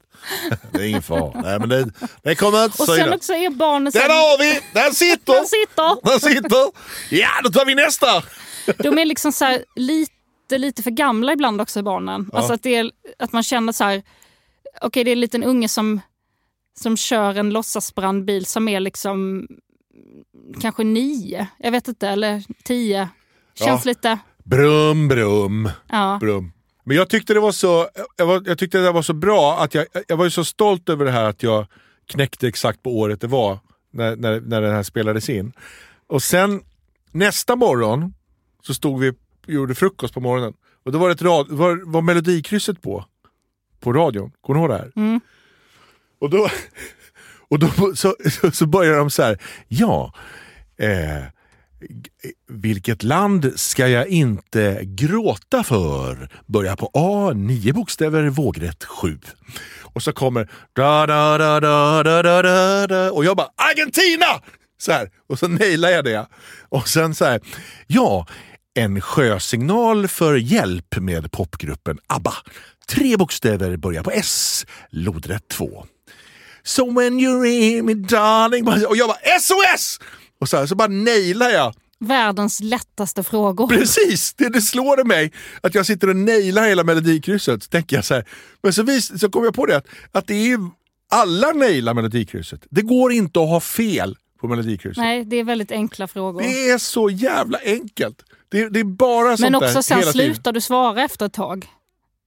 [0.72, 1.40] Det är ingen fara.
[1.44, 1.90] Nej, men det,
[2.22, 3.14] det kommer inte Och sen synas.
[3.14, 3.92] också är barnen...
[3.92, 4.61] Den här- har vi!
[4.72, 5.32] Den sitter!
[5.32, 6.11] Den sitter!
[6.11, 6.70] Den sitter!
[7.11, 8.06] Ja, då tar vi nästa!
[8.78, 12.30] De är liksom så här lite, lite för gamla ibland också barnen.
[12.32, 14.02] Alltså att, det är, att man känner så här,
[14.82, 16.00] okej det är en liten unge som,
[16.80, 19.48] som kör en låtsasbrandbil som är liksom
[20.61, 23.08] kanske nio, jag vet inte, eller tio.
[23.54, 26.18] Känns lite, Brum, brum, ja.
[26.20, 26.52] brum.
[26.84, 29.74] Men jag tyckte det var så, jag, var, jag tyckte det var så bra att
[29.74, 31.66] jag, jag var ju så stolt över det här att jag
[32.06, 33.58] knäckte exakt på året det var
[33.92, 35.52] när, när, när den här spelades in.
[36.06, 36.62] Och sen
[37.11, 38.14] nästa morgon
[38.62, 39.12] så stod vi
[39.46, 40.54] gjorde frukost på morgonen.
[40.84, 43.04] Och då var ett rad, var, var melodikrysset på.
[43.80, 44.32] På radion.
[44.40, 44.92] Kommer du ihåg det här?
[44.96, 45.20] Mm.
[46.20, 46.48] Och då,
[47.48, 49.38] och då så, så, så börjar de så här.
[49.68, 50.14] Ja.
[50.76, 51.24] Eh,
[52.48, 56.28] vilket land ska jag inte gråta för?
[56.46, 59.18] Börja på A, nio bokstäver, vågrätt sju.
[59.82, 64.42] Och så kommer da da da da da da da, da och jag bara Argentina!
[64.78, 66.26] Så här, och så nailar jag det.
[66.68, 67.40] Och sen så här,
[67.86, 68.26] ja,
[68.75, 72.35] en sjösignal för hjälp med popgruppen ABBA.
[72.89, 75.87] Tre bokstäver börjar på S, lodrätt två.
[76.62, 78.68] So when you're in me darling.
[78.68, 79.99] Och jag bara SOS!
[80.41, 81.75] Och så, här, så bara nailar jag.
[81.99, 83.68] Världens lättaste frågor.
[83.68, 87.62] Precis, det, det slår mig att jag sitter och nailar hela melodikrysset.
[87.62, 88.29] Så tänker jag så här.
[88.62, 90.59] Men så, vis, så kom jag på det att, att det är
[91.11, 92.66] alla nailar melodikrysset.
[92.71, 94.97] Det går inte att ha fel på melodikrysset.
[95.03, 96.43] Nej, det är väldigt enkla frågor.
[96.43, 98.23] Det är så jävla enkelt.
[98.51, 100.34] Det, det är bara sånt Men där också sen hela tiden.
[100.34, 101.66] slutar du svara efter ett tag.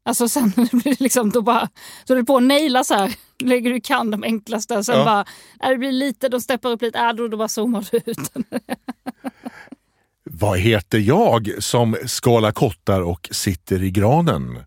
[0.06, 1.70] Alltså sen blir det liksom, då bara,
[2.08, 3.14] så du på att naila så här,
[3.44, 5.06] lägger du kan de enklaste, sen Ja.
[5.06, 5.26] bara,
[5.64, 8.32] äh, det blir lite, de steppar upp lite, äh, då, då bara zoomar du ut.
[10.26, 14.60] Vad heter jag som skalar kottar och sitter i granen?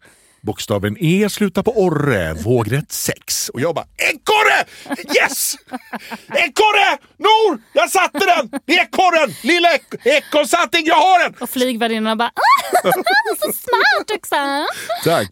[0.47, 3.49] Bokstaven E slutar på orre, vågrätt 6.
[3.49, 4.65] Och jag bara ekorre!
[5.23, 5.55] Yes!
[6.29, 6.99] Ekorre!
[7.19, 7.63] Nor!
[7.73, 8.61] Jag satte den!
[8.67, 9.35] Ekorren!
[9.43, 11.35] Lilla ek- ekorrsattning, jag har den!
[11.41, 12.93] Och flygvärdinnorna bara, ah,
[13.39, 14.37] så smart också!
[15.05, 15.29] Tack.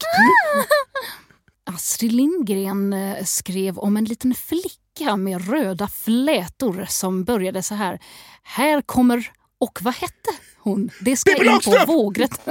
[1.74, 7.98] Astrid Lindgren eh, skrev om en liten flicka med röda flätor som började så här.
[8.42, 10.90] Här kommer, och vad hette hon?
[11.00, 12.40] Det ska in på vågrätt.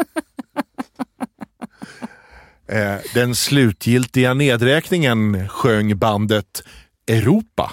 [2.74, 6.63] Eh, den slutgiltiga nedräkningen sjöng bandet
[7.07, 7.71] Europa.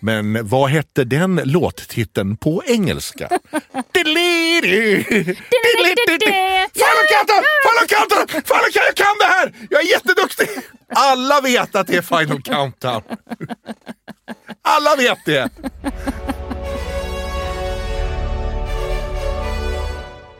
[0.00, 3.28] Men vad hette den låttiteln på engelska?
[3.28, 3.46] Final
[7.08, 7.44] Countdown!
[7.64, 8.26] Final Countdown!
[8.74, 9.52] Jag kan det här!
[9.70, 10.48] Jag är jätteduktig!
[10.94, 13.02] Alla vet att det är Final Countdown.
[14.62, 15.50] Alla vet det.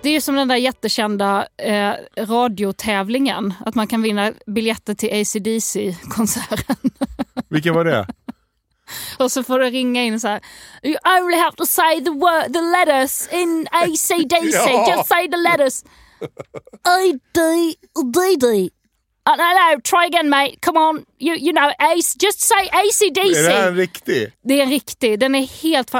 [0.02, 3.54] Det är ju som den där jättekända eh, radiotävlingen.
[3.66, 6.76] Att man kan vinna biljetter till ACDC-konserten.
[7.48, 8.06] Vilken var det?
[9.18, 10.40] Och så får du ringa in så här.
[10.82, 14.52] You only have to say the word, the letters in ACDC.
[14.52, 14.96] Ja.
[14.96, 15.84] Just say the letters.
[16.84, 17.40] A, D,
[18.14, 18.70] D, D.
[19.28, 20.56] Uh, no, no, try again mate.
[20.60, 21.04] Come on.
[21.18, 23.38] You, you know, AC, just say ACDC.
[23.38, 24.32] Är det här en riktig?
[24.44, 25.18] Det är en riktig.
[25.18, 25.94] Den är helt...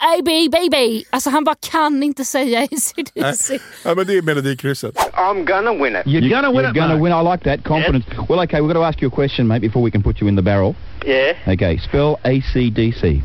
[0.00, 0.06] För...
[0.18, 0.74] ABBB.
[1.10, 3.58] Alltså han bara kan inte säga ACDC.
[3.84, 4.94] Ja, men det är melodikrysset.
[4.96, 6.06] I'm gonna win it.
[6.06, 7.02] You're gonna win You're it, gonna mate.
[7.02, 7.12] win.
[7.12, 8.06] I like that confidence.
[8.28, 10.28] Well, okay, we've got to ask you a question, mate, before we can put you
[10.28, 10.74] in the barrel.
[11.06, 11.36] Yeah.
[11.48, 13.22] Okay, spell ACDC.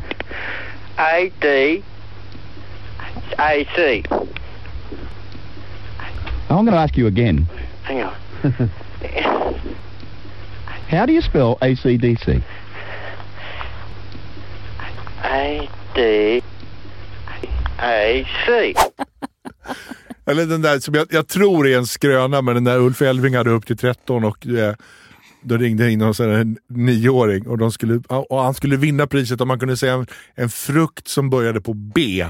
[0.98, 1.82] A D
[3.38, 4.04] A C.
[6.48, 7.46] I'm going to ask you again.
[7.82, 8.14] Hang on.
[10.88, 12.42] How do you spell ACDC?
[15.24, 16.42] A D
[18.46, 18.74] C.
[20.26, 23.36] Eller den där som jag, jag tror är en skröna, men den där Ulf Elving
[23.36, 24.74] hade upp till 13 och eh,
[25.42, 29.40] Då ringde in någon sån här nioåring och, de skulle, och han skulle vinna priset
[29.40, 32.26] om man kunde säga en, en frukt som började på B.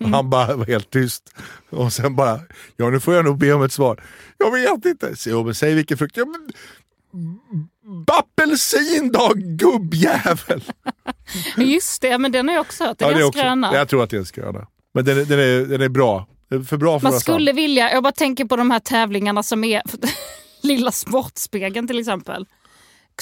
[0.00, 1.34] Och han bara var helt tyst.
[1.70, 2.40] Och sen bara,
[2.76, 4.02] ja nu får jag nog be om ett svar.
[4.38, 5.16] Jag vet inte.
[5.16, 6.16] Så, jo, men säg vilken frukt.
[6.16, 6.50] Ja, men,
[8.06, 10.62] Apelsin då, gubbjävel!
[11.56, 12.98] Just det, men den har jag också hört.
[12.98, 13.74] Den Ja, är det är ganska gröna.
[13.74, 14.66] Jag tror att det är en skröna.
[14.94, 16.26] Men den är, den är, den är bra.
[16.68, 19.82] För bra för Man skulle vilja, jag bara tänker på de här tävlingarna som är
[20.62, 22.46] Lilla Sportspegeln till exempel.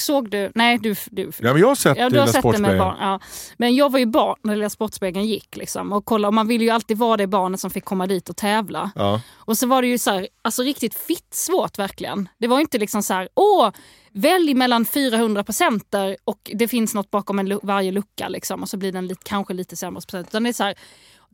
[0.01, 0.51] Såg du?
[0.55, 0.95] Nej, du...
[1.11, 2.79] du Ja, men jag har sett Ja, Lilla har sett det med Sportspegeln.
[2.79, 2.97] barn.
[2.99, 3.19] Ja.
[3.57, 5.55] Men jag var ju barn när Lilla Sportspegeln gick.
[5.55, 8.29] Liksom, och, kolla, och man ville ju alltid vara det barnet som fick komma dit
[8.29, 8.91] och tävla.
[8.95, 9.21] Ja.
[9.35, 12.29] Och så var det ju så här, alltså riktigt fitt svårt verkligen.
[12.37, 13.71] Det var inte liksom så här, åh,
[14.11, 18.77] välj mellan 400 procenter och det finns något bakom en, varje lucka liksom, och så
[18.77, 20.27] blir den lite, kanske lite sämre procent.
[20.27, 20.75] Utan det är så här,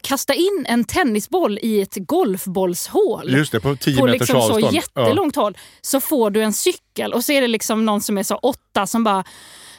[0.05, 4.53] kasta in en tennisboll i ett golfbollshål Just det, på 10 på meters liksom så
[4.55, 4.75] avstånd.
[4.75, 8.23] jättelångt håll så får du en cykel och så är det liksom någon som är
[8.23, 9.23] så åtta som bara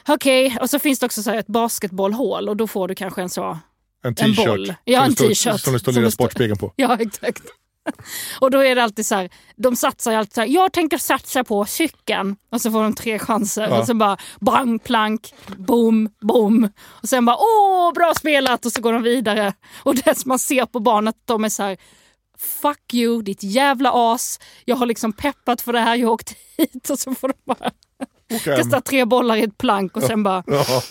[0.07, 3.29] okej och så finns det också så ett basketbollhål och då får du kanske en
[3.29, 3.59] så
[4.03, 4.75] Ja, en t-shirt.
[4.85, 5.59] Ja, som en t-shirt.
[5.61, 6.73] Som det står Lilla Sportspegeln på.
[6.75, 7.43] Ja, exakt.
[8.39, 11.43] Och då är det alltid så här, de satsar alltid så här, jag tänker satsa
[11.43, 12.35] på cykeln.
[12.51, 13.67] Och så får de tre chanser.
[13.67, 13.79] Ja.
[13.79, 16.69] Och så bara brang, plank, boom, boom.
[16.85, 18.65] Och sen bara, åh, bra spelat!
[18.65, 19.53] Och så går de vidare.
[19.83, 21.77] Och det som man ser på barnet, de är så här,
[22.61, 24.39] fuck you, ditt jävla as.
[24.65, 26.89] Jag har liksom peppat för det här, jag har åkt hit.
[26.89, 27.71] Och så får de bara
[28.29, 30.65] ehm, kasta tre bollar i ett plank och sen bara, ja.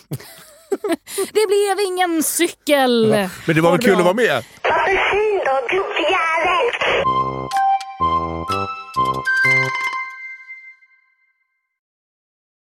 [1.17, 3.29] det blev ingen cykel!
[3.47, 4.45] Men det var väl kul att vara med?
[4.63, 5.86] Apelsin då, gubbjävel!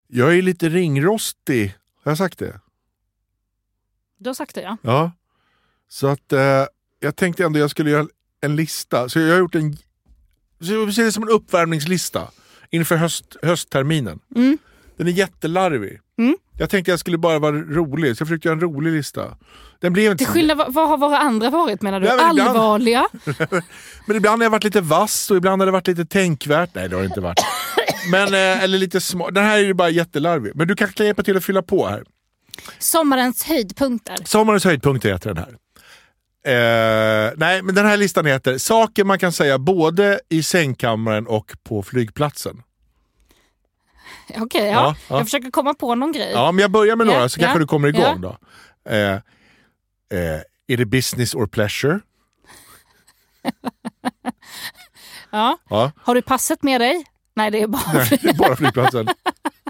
[0.08, 1.74] Jag är lite ringrostig.
[2.04, 2.60] Har jag sagt det?
[4.18, 4.76] Du har sagt det ja.
[4.82, 5.12] Ja.
[5.88, 6.64] Så att eh,
[7.00, 8.06] jag tänkte ändå jag skulle göra
[8.40, 9.08] en lista.
[9.08, 9.76] Så jag har gjort en...
[10.60, 12.28] Så ser det som en uppvärmningslista
[12.70, 14.18] inför höst, höstterminen.
[14.36, 14.58] Mm.
[14.96, 16.00] Den är jättelarvig.
[16.18, 16.36] Mm.
[16.58, 19.36] Jag tänkte jag skulle bara vara rolig, så jag försökte göra en rolig lista.
[19.80, 22.06] Den blev inte Till skillnad, vad, har våra andra varit menar du?
[22.06, 23.08] Ja, men ibland- Allvarliga?
[24.06, 26.70] Men ibland har jag varit lite vass och ibland har det varit lite tänkvärt.
[26.74, 27.38] Nej, det har det inte varit.
[28.10, 29.34] Men, eh, eller lite smart.
[29.34, 30.52] Den här är ju bara jättelarvig.
[30.54, 32.04] Men du kanske kan hjälpa till att fylla på här.
[32.78, 34.16] Sommarens höjdpunkter.
[34.24, 35.56] Sommarens höjdpunkter heter den här.
[36.44, 41.52] Eh, nej, men den här listan heter Saker man kan säga både i sängkammaren och
[41.62, 42.62] på flygplatsen.
[44.36, 44.72] Okej, ja.
[44.72, 45.16] Ja, ja.
[45.16, 46.30] Jag försöker komma på någon grej.
[46.32, 48.38] Ja, men jag börjar med några så kanske du kommer igång då.
[48.90, 52.00] Eh, eh, är det business or pleasure?
[55.30, 55.58] Ja.
[55.70, 57.04] Ja, Har du passet med dig?
[57.38, 57.92] Nej, det är bara...
[57.92, 59.08] nej, bara flygplatsen.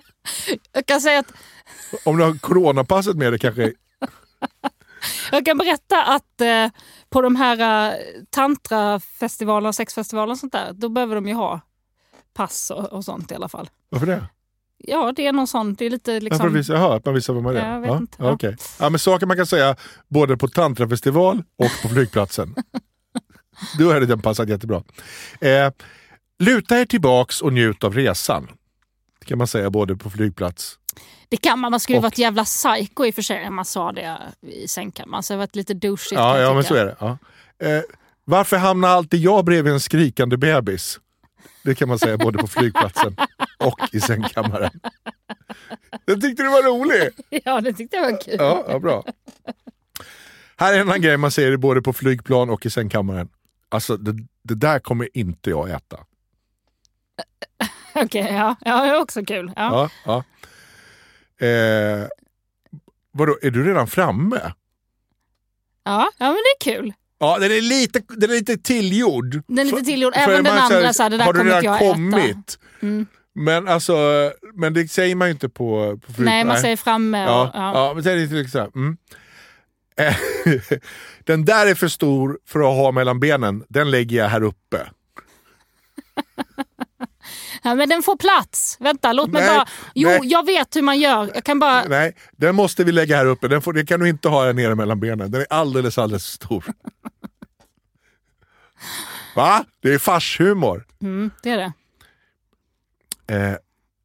[0.73, 1.33] Jag kan säga att
[2.05, 3.73] Om du har coronapasset med dig kanske...
[5.33, 6.69] jag kan berätta att eh,
[7.11, 7.95] på de här eh,
[8.31, 11.61] tantrafestivalerna, sexfestivalerna och sånt där, då behöver de ju ha
[12.35, 13.71] pass och, och sånt i alla fall.
[13.89, 14.27] Varför det?
[14.79, 16.53] Ja, det är någon sån, det är lite liksom...
[16.53, 17.66] visar, jaha, att man visar vem man är?
[17.66, 18.16] Ja, jag vet ja, inte.
[18.19, 18.57] Ja, okej.
[18.81, 19.77] ja, men saker man kan säga
[20.09, 22.55] både på tantrafestival och på flygplatsen.
[23.79, 24.83] Då hade den passat jättebra.
[25.41, 25.71] Eh,
[26.39, 28.49] luta er tillbaks och njut av resan.
[29.20, 30.78] Det kan man säga både på flygplats.
[31.28, 33.64] Det kan man, man skulle Och- varit jävla psycho i och för sig om man
[33.64, 35.22] sa det i sängkammaren.
[35.22, 36.12] Så det har varit lite douchigt.
[36.12, 36.97] Ja, ja men så är det.
[37.01, 37.18] Ja.
[37.59, 37.82] Eh,
[38.24, 41.01] varför hamnar alltid jag bredvid en skrikande bebis?
[41.64, 43.16] Det kan man säga både på flygplatsen
[43.59, 44.70] och i sängkammaren.
[46.05, 47.20] Jag tyckte det var roligt.
[47.45, 48.34] Ja, det tyckte jag var kul.
[48.39, 49.05] Ja, ja, bra.
[50.57, 53.28] Här är en annan grej man säger både på flygplan och i sängkammaren.
[53.68, 54.12] Alltså det,
[54.43, 55.97] det där kommer inte jag äta.
[57.95, 58.57] Okej, ja.
[58.61, 59.53] ja, det är också kul.
[59.57, 59.91] Ja.
[60.05, 60.25] Ja,
[61.41, 61.47] ja.
[61.47, 62.07] Eh,
[63.12, 64.53] vadå, är du redan framme?
[65.85, 66.93] Ja, ja, men det är kul.
[67.19, 69.43] Ja, den är lite, den är lite tillgjord.
[69.47, 70.14] Den är lite För- tillgjord.
[70.14, 72.59] för Även den man säger, andra, så här, det där har du redan jag kommit?
[72.83, 73.07] Mm.
[73.35, 73.97] Men alltså,
[74.55, 76.23] men det säger man ju inte på, på.
[76.23, 77.25] Nej, man säger framme.
[77.25, 77.73] Och, Ja, ja.
[77.75, 77.95] ja.
[77.95, 78.97] men sen är det här, mm.
[79.97, 80.16] Eh,
[81.25, 83.64] Den där är för stor för att ha mellan benen.
[83.69, 84.91] Den lägger jag här uppe.
[87.63, 88.77] Ja, men den får plats.
[88.81, 89.69] Vänta, låt mig Nej, bara...
[89.95, 90.21] Jo, nej.
[90.23, 91.31] jag vet hur man gör.
[91.35, 91.85] Jag kan bara...
[91.85, 93.49] Nej, den måste vi lägga här uppe.
[93.49, 95.31] Den, får, den kan du inte ha här nere mellan benen.
[95.31, 96.65] Den är alldeles, alldeles för stor.
[99.37, 99.65] Va?
[99.81, 100.87] Det är farshumor.
[101.03, 101.73] Mm, det är det.
[103.35, 103.57] Eh,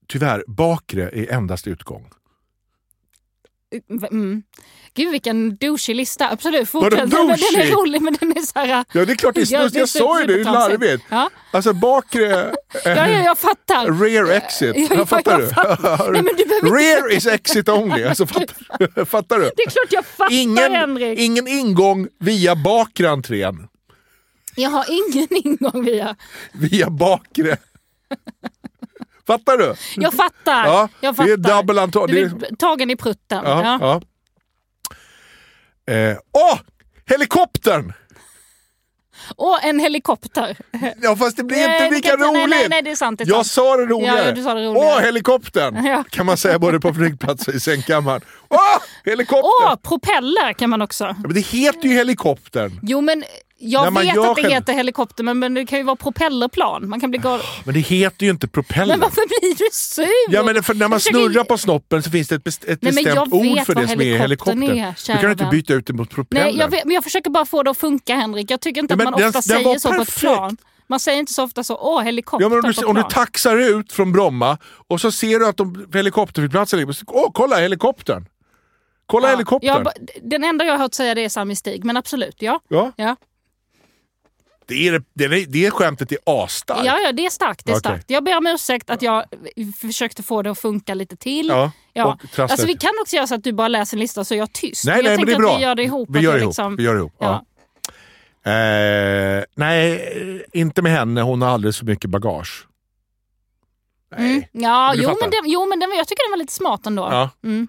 [0.08, 2.10] tyvärr, bakre är endast utgång.
[4.12, 4.43] Mm.
[4.95, 6.29] Gud vilken douchig lista.
[6.29, 6.99] Absolut, fortsätt.
[6.99, 8.85] Den, den är rolig men den är så här...
[8.91, 9.75] Ja, det är klart det är Ja, snusk.
[9.75, 11.03] Jag sa ju det, det är larvigt.
[11.09, 11.29] Ja.
[11.51, 12.25] Alltså bakre...
[12.85, 13.91] Ja, ja, jag fattar.
[14.03, 14.75] Rear exit.
[14.75, 15.47] Ja, ja, fattar jag du?
[15.47, 16.11] fattar.
[16.11, 18.03] Nej, men du behöver inte- Rear is exit only.
[18.03, 19.51] Alltså, fattar, fattar du?
[19.55, 21.19] Det är klart jag fattar Ingen, Henrik.
[21.19, 23.67] ingen ingång via bakre entrén.
[24.55, 26.15] Jag har ingen ingång via...
[26.53, 27.57] Via bakre.
[29.27, 29.73] Fattar du?
[29.95, 30.65] Jag fattar.
[30.65, 31.31] Ja, jag det fattar.
[31.31, 33.41] är dubbel antal- Du det är tagen i prutten.
[33.45, 34.01] Ja, Ja.
[35.91, 36.59] Eh, åh!
[37.09, 37.93] Helikoptern!
[39.36, 40.57] Och en helikopter.
[41.01, 42.34] Ja fast det blir Nej, inte lika roligt.
[42.34, 43.47] nej, nej, nej, det är sant, det är jag sant.
[43.47, 44.34] sa det roligare.
[44.38, 44.95] Ja, sa det roligare.
[44.95, 45.86] Åh, helikoptern!
[45.86, 46.03] Ja.
[46.09, 48.21] Kan man säga både på flygplatser och i sängkammaren.
[48.49, 48.57] Åh,
[49.05, 49.67] helikoptern!
[49.69, 51.03] Åh, propeller kan man också.
[51.03, 52.79] Ja, Men det heter ju helikoptern.
[52.84, 53.23] Jo men
[53.58, 56.89] jag vet att det själv- heter helikopter men, men det kan ju vara propellerplan.
[56.89, 57.45] Man kan bli galen.
[57.66, 58.93] Men det heter ju inte propeller.
[58.93, 60.08] Men varför blir du sur?
[60.30, 62.66] Ja, men för när man Jag försöker- snurrar på snoppen så finns det ett, best-
[62.68, 65.12] ett Nej, bestämt ord för det som är helikoptern helikopter.
[65.12, 66.43] är, du kan inte byta ut det mot propeller.
[66.45, 68.51] Nej, jag, vet, men jag försöker bara få det att funka Henrik.
[68.51, 70.20] Jag tycker inte Ja, att man den- ofta den säger så på ett perfekt.
[70.20, 70.58] plan.
[70.88, 73.01] Man säger inte så ofta så, åh helikopter Ja, men om, på du, om du
[73.01, 73.12] plan.
[73.12, 76.95] taxar ut från Bromma och så ser du att de helikopterflygplatsen ligger...
[77.08, 78.26] Åh, kolla helikoptern!
[79.06, 79.70] Kolla helikoptern!
[79.86, 79.88] Jag,
[80.32, 82.60] den enda jag har hört säga det är Sami Stig, men absolut, ja.
[82.68, 83.16] Ja, Ja,
[84.68, 86.86] det, är, det, är, det skämtet är asstarkt.
[86.86, 87.66] ja, ja det är starkt.
[87.66, 88.09] Det är starkt.
[88.09, 89.24] Jag ber om ursäkt att jag
[89.82, 91.47] försökte få det att funka lite till.
[91.93, 94.34] Ja, trassla Alltså, vi kan också göra så att du bara läser en lista så
[94.34, 94.86] är jag tyst.
[94.86, 95.53] Nej, jag nej, men det är tänker bra.
[95.53, 96.09] att vi gör det ihop.
[96.11, 96.49] Vi gör det ihop.
[96.49, 97.16] liksom- Vi gör ihop.
[97.20, 97.45] Ja.
[98.45, 101.22] Eh, nej, inte med henne.
[101.22, 102.68] Hon har alldeles för mycket bagage.
[104.18, 104.32] Nej.
[104.32, 104.43] Mm.
[104.51, 107.01] Ja, Men jo men, den, jo men den, jag tycker den var lite smart ändå.
[107.11, 107.30] Ja.
[107.43, 107.68] Mm.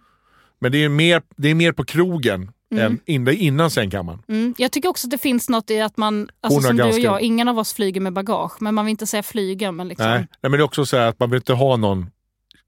[0.58, 4.22] Men det är mer, det är mer på krogen än innan, innan sängkammaren.
[4.28, 4.54] Mm.
[4.58, 7.02] Jag tycker också att det finns något i att man, alltså som du och ganska-
[7.02, 8.56] jag, ingen av oss flyger med bagage.
[8.60, 9.72] Men man vill inte säga flyger.
[9.72, 10.18] Men liksom, Nej.
[10.18, 12.10] Nej, men det är också så här att man vill inte ha någon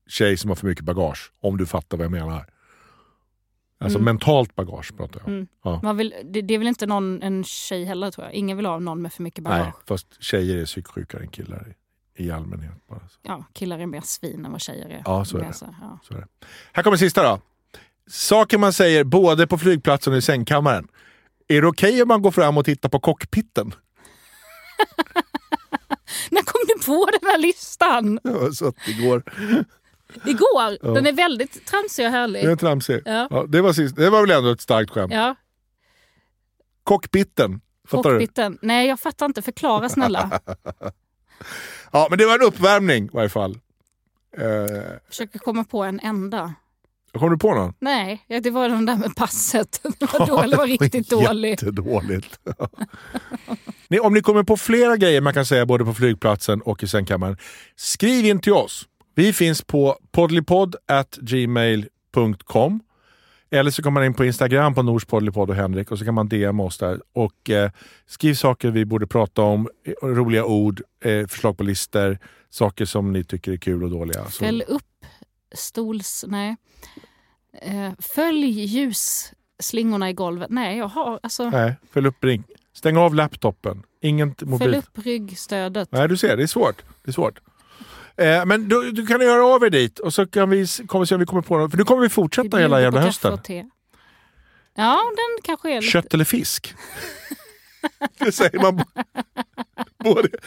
[0.09, 1.33] tjej som har för mycket bagage.
[1.41, 2.47] Om du fattar vad jag menar.
[3.79, 5.29] Alltså mentalt bagage pratar jag.
[5.29, 5.47] Mm.
[5.65, 5.81] Ja.
[5.83, 8.35] man vill, det, det är väl inte någon, en tjej heller tror jag.
[8.35, 9.63] Ingen vill ha någon med för mycket bagage.
[9.65, 11.75] Nej, fast tjejer är psyksjukare än killar
[12.17, 12.87] i, i allmänhet.
[12.89, 13.19] Bara så.
[13.23, 15.03] Ja, killar är mer svin än vad tjejer är.
[15.05, 15.53] Ja, så är det.
[15.81, 15.99] ja.
[16.03, 16.27] Så är det.
[16.73, 17.41] Här kommer sista då.
[18.11, 20.89] Saker man säger både på flygplatsen och i sängkammaren.
[21.49, 23.75] Är det okej om man går fram och tittar på cockpiten?
[26.31, 28.21] När kom du på den här listan?
[28.23, 29.23] Jag satt igår.
[30.27, 30.95] Igår.
[30.95, 32.45] Den är väldigt tramsig och härlig.
[32.45, 33.03] Det är tramsig.
[33.05, 33.29] Ja.
[33.31, 33.97] Ja, det, var sist.
[33.97, 35.13] det var väl ändå ett starkt skämt.
[35.13, 35.35] Ja,
[36.85, 37.61] Cockpiten.
[37.89, 38.19] Fattar du?
[38.19, 38.59] cockpiten.
[38.63, 39.43] Nej, jag fattar inte.
[39.43, 40.41] Förklara snälla.
[41.93, 43.59] Ja, men det var en uppvärmning i varje fall.
[44.37, 46.55] Eh, Försöker komma på en enda.
[47.19, 47.75] Kom du på någon?
[47.81, 49.81] Nej, det var den där med passet.
[49.99, 51.63] Det var, dåligt, det var riktigt dåligt.
[51.63, 52.41] Jättedåligt.
[53.89, 56.87] Ni, om ni kommer på flera grejer man kan säga både på flygplatsen och i
[56.87, 57.37] sängkammaren,
[57.77, 58.87] skriv in till oss.
[59.15, 62.81] Vi finns på poddlypodd.gmail.com
[63.51, 66.15] eller så kommer man in på Instagram på Nors poddlypodd och Henrik och så kan
[66.15, 67.01] man DM oss där.
[67.13, 67.71] Och eh,
[68.07, 72.19] Skriv saker vi borde prata om, eh, roliga ord, eh, förslag på listor,
[72.51, 74.25] saker som ni tycker är kul och dåliga.
[74.25, 74.83] Fäll upp
[75.55, 76.25] stols...
[76.29, 76.57] Nej.
[77.63, 80.51] Eh, följ ljusslingorna i golvet.
[80.51, 81.21] Nej, jag har...
[81.23, 82.45] Alltså, nej, fäll upp ring.
[82.73, 83.83] Stäng av laptopen.
[84.03, 84.59] Ingen mobil.
[84.59, 85.93] fäll upp ryggstödet.
[85.93, 86.83] Nej, du ser, det är svårt.
[87.05, 87.41] Det är svårt.
[88.17, 91.15] Eh, men du, du kan göra av er dit och så kan vi kommer se
[91.15, 91.71] om vi kommer på något.
[91.71, 93.39] För nu kommer vi fortsätta Vi hela jävla hösten.
[94.75, 95.91] Ja, den kanske är lite...
[95.91, 96.75] Kött eller fisk?
[98.19, 98.85] det säger man
[99.99, 100.29] både...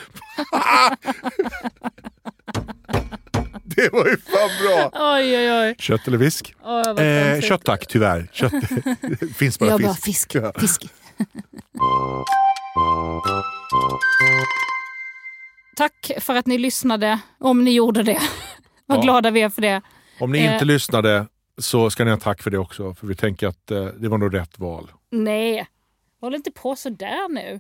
[3.82, 4.92] det var ju fan bra!
[5.16, 5.76] Oj, oj, oj.
[5.80, 6.56] Kött eller fisk?
[6.64, 8.30] Vad Eh, kött tack, tyvärr.
[8.34, 8.54] Kött
[9.38, 10.34] finns bara Jag fisk.
[10.42, 10.82] bara fisk.
[10.82, 10.86] Fisk.
[15.76, 18.20] Tack för att ni lyssnade, om ni gjorde det.
[18.86, 19.02] Vad Ja.
[19.02, 19.82] glada vi är för det.
[20.20, 20.54] Om ni Eh.
[20.54, 21.26] inte lyssnade
[21.58, 22.94] så ska ni ha tack för det också.
[22.94, 24.92] För vi tänker att eh, det var nog rätt val.
[25.12, 25.68] Nej,
[26.22, 27.60] håll inte på så där nu.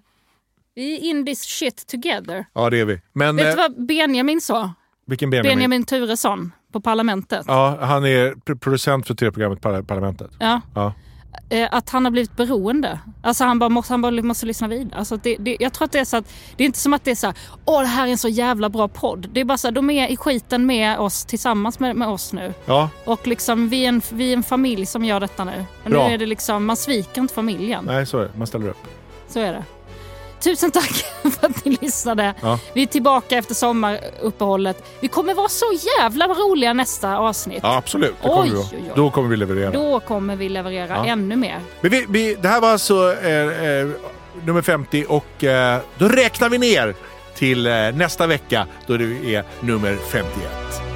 [0.75, 2.45] Vi är in this shit together.
[2.53, 3.01] Ja, det är vi.
[3.13, 4.73] Men Vet eh, du vad Benjamin sa?
[5.09, 5.57] Vilken Benjamin?
[5.57, 7.45] Benjamin Turesson på Parlamentet.
[7.47, 10.31] Ja, han är pr- producent för tv-programmet Par- Parlamentet.
[10.39, 10.61] Ja.
[10.75, 10.93] Ja.
[11.49, 12.99] Eh, att han har blivit beroende.
[13.23, 14.99] Alltså han bara måste, han bara måste lyssna vidare.
[14.99, 16.25] Alltså det, det, jag tror att det är så att
[16.57, 17.35] det är inte som att det är så här,
[17.65, 19.29] åh det här är en så jävla bra podd.
[19.33, 22.33] Det är bara så här, de är i skiten med oss tillsammans med, med oss
[22.33, 22.53] nu.
[22.65, 25.65] ja, Och liksom vi är, en, vi är en familj som gör detta nu.
[25.85, 26.07] Bra.
[26.07, 27.85] nu är det liksom, man sviker inte familjen.
[27.85, 28.31] nej så är det.
[28.37, 28.87] Man ställer upp.
[29.27, 29.63] Så är det.
[30.39, 31.05] Tusen tack
[31.39, 32.33] för att ni lyssnade.
[32.41, 32.59] Ja.
[32.73, 34.83] Vi är tillbaka efter sommaruppehållet.
[34.99, 35.65] Vi kommer vara så
[35.99, 37.59] jävla roliga nästa avsnitt.
[37.63, 38.15] Ja, absolut.
[38.21, 38.91] Det kommer Oj, vi oj, oj.
[38.95, 39.71] Då kommer vi leverera.
[39.71, 41.05] Då kommer vi leverera Ja.
[41.05, 41.59] ännu mer.
[41.81, 43.87] Vi, vi, det här var alltså eh, eh,
[44.45, 46.95] nummer 50 och eh, då räknar vi ner
[47.35, 50.88] till eh, nästa vecka då det är nummer 51.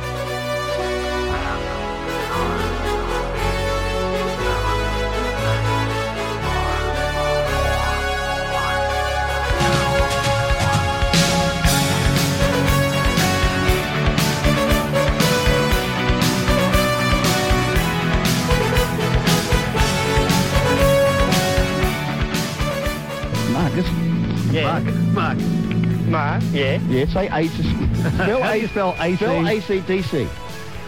[25.14, 25.38] Mark.
[25.38, 25.64] Mark.
[26.07, 26.80] Mark, yeah.
[26.88, 27.64] Yeah, say A to...
[28.14, 29.18] Spell How you spell AC?
[29.18, 30.28] Spell ACDC.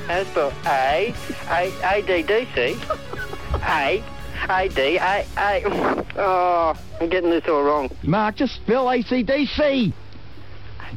[0.08, 1.14] How to spell A,
[1.48, 2.78] A, A, D, D, C.
[3.62, 4.04] A,
[4.50, 6.06] A, D, A, A.
[6.18, 7.90] Oh, I'm getting this all wrong.
[8.04, 9.94] Mark, just spell ACDC.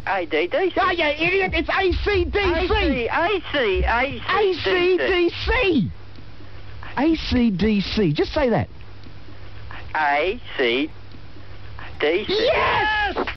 [0.07, 0.75] A, D, D, C.
[0.81, 1.53] Oh, you idiot!
[1.55, 2.35] It's ACDC!
[2.35, 5.91] A, C, A, C, A, C, D, C.
[6.97, 7.83] ACDC.
[7.89, 8.15] ACDC.
[8.15, 8.69] Just say that.
[9.95, 10.41] A,
[12.01, 12.29] Decent.
[12.29, 13.19] Yes!